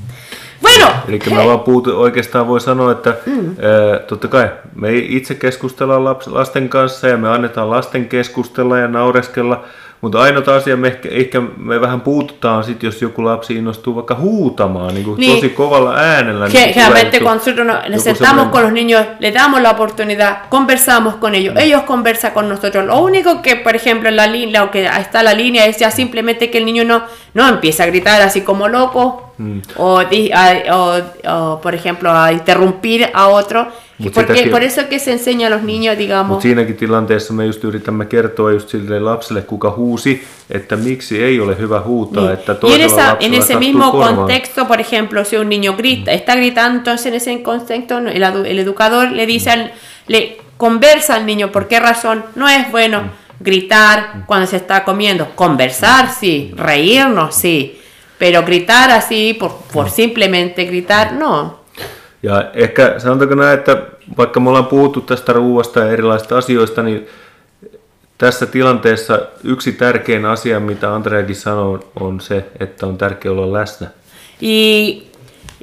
[0.79, 3.35] Bueno, Eli mä vaan puhutun, oikeastaan voi sanoa, että mm.
[3.49, 8.87] ää, totta kai me itse keskustellaan laps, lasten kanssa ja me annetaan lasten keskustella ja
[8.87, 9.63] naureskella,
[10.01, 14.15] mutta ainoa asia, me ehkä, ehkä me vähän puututaan sit, jos joku lapsi innostuu vaikka
[14.15, 15.35] huutamaan niin kuin Niin.
[15.35, 16.47] tosi kovalla äänellä.
[16.49, 21.15] que- niin joku- cuando nosotros nos sentamos con los niños, le damos la oportunidad, conversamos
[21.15, 22.85] con ellos, ellos conversan con nosotros.
[22.85, 26.49] Lo único que, por ejemplo, la línea, o que está la línea, es ya simplemente
[26.51, 27.01] que el niño no,
[27.33, 29.23] no empiece a gritar así como loco,
[29.77, 31.01] o, di- a- o-
[31.33, 33.67] o, por ejemplo, a interrumpir a otro.
[33.99, 37.33] Mut Porque sitäkin- por eso que se enseña a los niños, digamos, Mutta siinäkin tilanteessa
[37.33, 42.31] me just yritämme kertoa just sille lapselle, kuka huusi, että miksi ei ole hyvä huutaa,
[42.33, 44.15] että Y en, esa, en ese mismo korvaan.
[44.15, 48.59] contexto, por ejemplo, si un niño grita, está gritando, entonces en ese contexto el, el
[48.59, 49.71] educador le dice, al,
[50.07, 52.23] le conversa al niño, ¿por qué razón?
[52.35, 53.01] No es bueno
[53.39, 55.27] gritar cuando se está comiendo.
[55.35, 57.79] Conversar, sí, reírnos, sí,
[58.19, 61.65] pero gritar así, por, por simplemente gritar, no.
[62.23, 63.77] Ja ehkä sanotaanko näin, että
[64.17, 67.07] vaikka me ollaan puhuttu tästä ruuasta ja erilaisista asioista, niin
[68.17, 73.87] tässä tilanteessa yksi tärkein asia, mitä Andreakin sanoi, on se, että on tärkeää olla läsnä.
[74.41, 75.01] Y,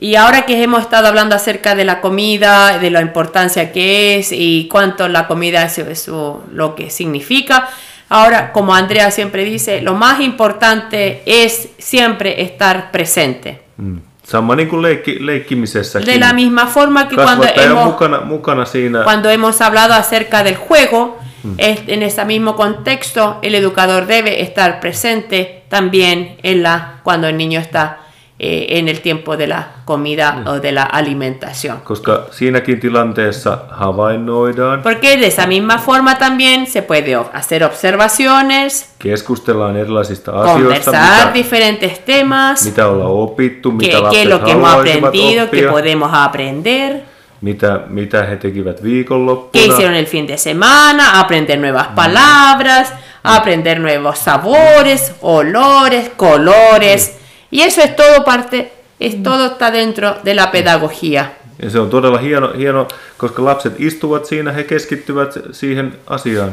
[0.00, 4.32] y ahora que hemos estado hablando acerca de la comida, de la importancia que es
[4.32, 6.08] y cuánto la comida es, es
[6.52, 7.68] lo que significa,
[8.08, 13.62] ahora como Andrea siempre dice, lo más importante es siempre estar presente.
[13.76, 14.13] Mm.
[14.24, 16.06] Sama niin kuin leikki, leikkimisessäkin.
[16.14, 19.04] De la misma forma que cuando hemos, mukana, mukana siinä.
[19.04, 21.18] cuando hemos hablado acerca del juego,
[21.58, 27.36] es- en ese mismo contexto, el educador debe estar presente también en la, cuando el
[27.36, 27.98] niño está
[28.38, 31.80] eh, en el tiempo de la comida o de la alimentación.
[31.84, 39.76] Koska siinäkin tilanteessa havainnoidaan, Porque de esa misma forma también se puede hacer observaciones, keskustellaan
[39.76, 44.44] erilaisista asioista, conversar mitä, diferentes temas, mitä ollaan opittu, qué, mitä qué es lapset lo
[44.44, 47.02] que hemos aprendido, podemos aprender,
[47.40, 49.64] mitä, mitä he tekivät qué viikonloppuna.
[49.64, 57.23] hicieron el fin de semana, aprender nuevas palabras, aprender nuevos sabores, olores, colores.
[57.54, 61.32] Y eso es todo parte, es todo está dentro de la pedagogía.
[61.62, 66.50] Ja se on todella hieno, hieno, koska lapset istuvat siinä, he keskittyvät siihen asiaan.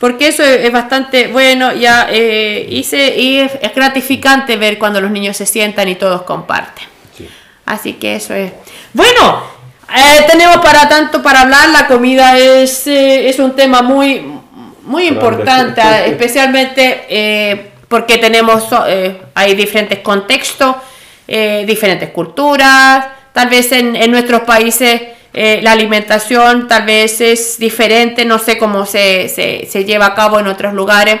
[0.00, 5.10] Porque eso es bastante bueno ya, eh, y, se- y es gratificante ver cuando los
[5.12, 6.84] niños se sientan y todos comparten.
[7.66, 8.50] Así que eso es.
[8.92, 9.42] Bueno,
[9.96, 11.68] eh, tenemos para tanto para hablar.
[11.70, 14.26] La comida es, eh, es un tema muy,
[14.82, 20.76] muy importante, especialmente eh, porque tenemos, eh, hay diferentes contextos,
[21.26, 23.04] eh, diferentes culturas.
[23.32, 28.58] Tal vez en, en nuestros países eh, la alimentación tal vez es diferente, no sé
[28.58, 31.20] cómo se, se, se lleva a cabo en otros lugares.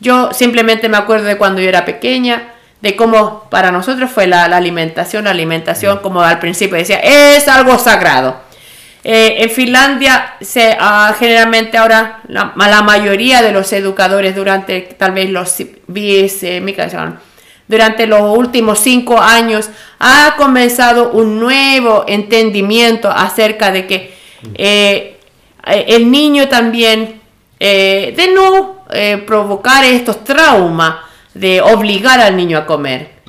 [0.00, 2.52] Yo simplemente me acuerdo de cuando yo era pequeña,
[2.82, 7.48] de cómo para nosotros fue la, la alimentación, la alimentación, como al principio decía, es
[7.48, 8.51] algo sagrado.
[9.04, 15.28] Eh, en Finlandia, se, ah, generalmente ahora la, mayoría de los educadores durante tal vez
[15.28, 17.16] los eh,
[17.66, 24.14] durante los últimos cinco años ha comenzado un nuevo entendimiento acerca de que
[24.54, 25.16] eh,
[25.64, 27.20] el niño también,
[27.58, 28.84] de no
[29.26, 30.96] provocar estos traumas,
[31.34, 33.21] de obligar al niño a comer.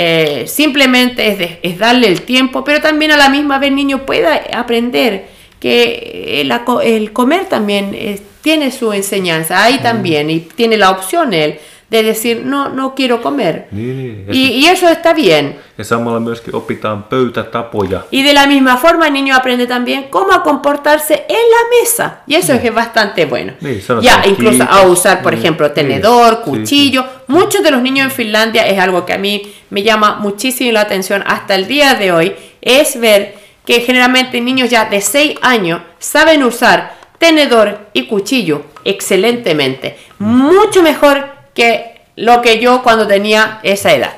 [0.00, 3.74] Eh, simplemente es, de- es darle el tiempo, pero también a la misma vez el
[3.74, 5.26] niño pueda aprender
[5.58, 11.58] que el, comer también eh, tiene su enseñanza ahí también y tiene la opción él
[11.90, 13.66] de decir no, no quiero comer.
[13.70, 14.26] Niin, niin.
[14.34, 15.56] Y, y eso está bien.
[15.78, 18.04] ja samalla myöskin opitaan pöytätapoja.
[18.10, 22.20] Y de la misma forma el niño aprende también cómo a comportarse en la mesa.
[22.26, 23.52] Y eso es que es bastante bueno.
[23.86, 24.90] Sanotaan ya, incluso a kiitos.
[24.98, 27.04] usar, por Mm, ejemplo, tenedor, sí, cuchillo.
[27.28, 30.80] Muchos de los niños en Finlandia es algo que a mí me llama muchísimo la
[30.82, 32.34] atención hasta el día de hoy.
[32.60, 33.34] Es ver
[33.64, 39.96] que generalmente niños ya de 6 años saben usar tenedor y cuchillo excelentemente.
[40.18, 44.12] Mucho mejor que lo que yo cuando tenía esa edad.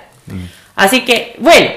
[0.77, 1.71] Así que, bueno,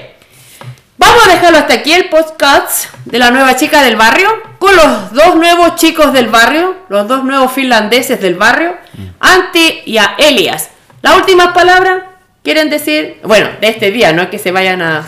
[0.96, 5.12] Vamos a dejarlo hasta aquí el podcast de la nueva chica del barrio con los
[5.12, 8.76] dos nuevos chicos del barrio, los dos nuevos finlandeses del barrio,
[9.18, 10.70] Antti y a Elias.
[11.02, 12.12] La última palabra
[12.44, 15.04] quieren decir, bueno, de este día, no es que se vayan a...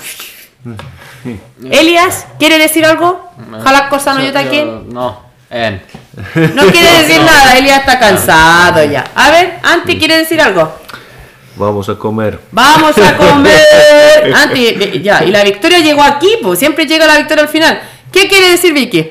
[1.71, 3.31] Elias, ¿quiere decir algo?
[3.63, 4.93] Jalakko sanoi jotakin?
[4.93, 5.23] No,
[5.57, 5.83] en.
[6.55, 9.05] No quiere decir nada, Elias está cansado ya.
[9.15, 10.73] A ver, Antti, ¿quiere decir algo?
[11.57, 12.39] Vamos a comer.
[12.53, 14.33] Vamos a comer.
[14.35, 17.81] Anti, ya, y la victoria llegó aquí, pues siempre llega la victoria al final.
[18.13, 19.11] ¿Qué quiere decir Vicky?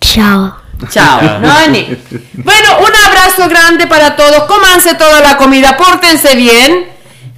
[0.00, 0.56] Chao.
[0.90, 1.20] Chao.
[1.40, 1.96] No, ni.
[2.34, 4.44] Bueno, un abrazo grande para todos.
[4.44, 6.88] Comanse toda la comida, pórtense bien.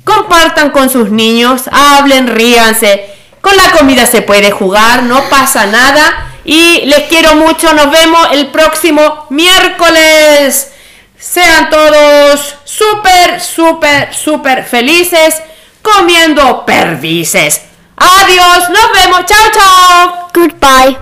[0.04, 3.10] Compartan con sus niños, hablen, ríanse.
[3.40, 6.32] Con la comida se puede jugar, no pasa nada.
[6.46, 7.72] Y les quiero mucho.
[7.74, 10.72] Nos vemos el próximo miércoles.
[11.18, 15.42] Sean todos súper, súper, súper felices
[15.82, 17.62] comiendo perdices.
[17.96, 19.24] Adiós, nos vemos.
[19.26, 20.28] Chao, chao.
[20.32, 20.98] Goodbye.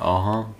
[0.00, 0.53] Aha.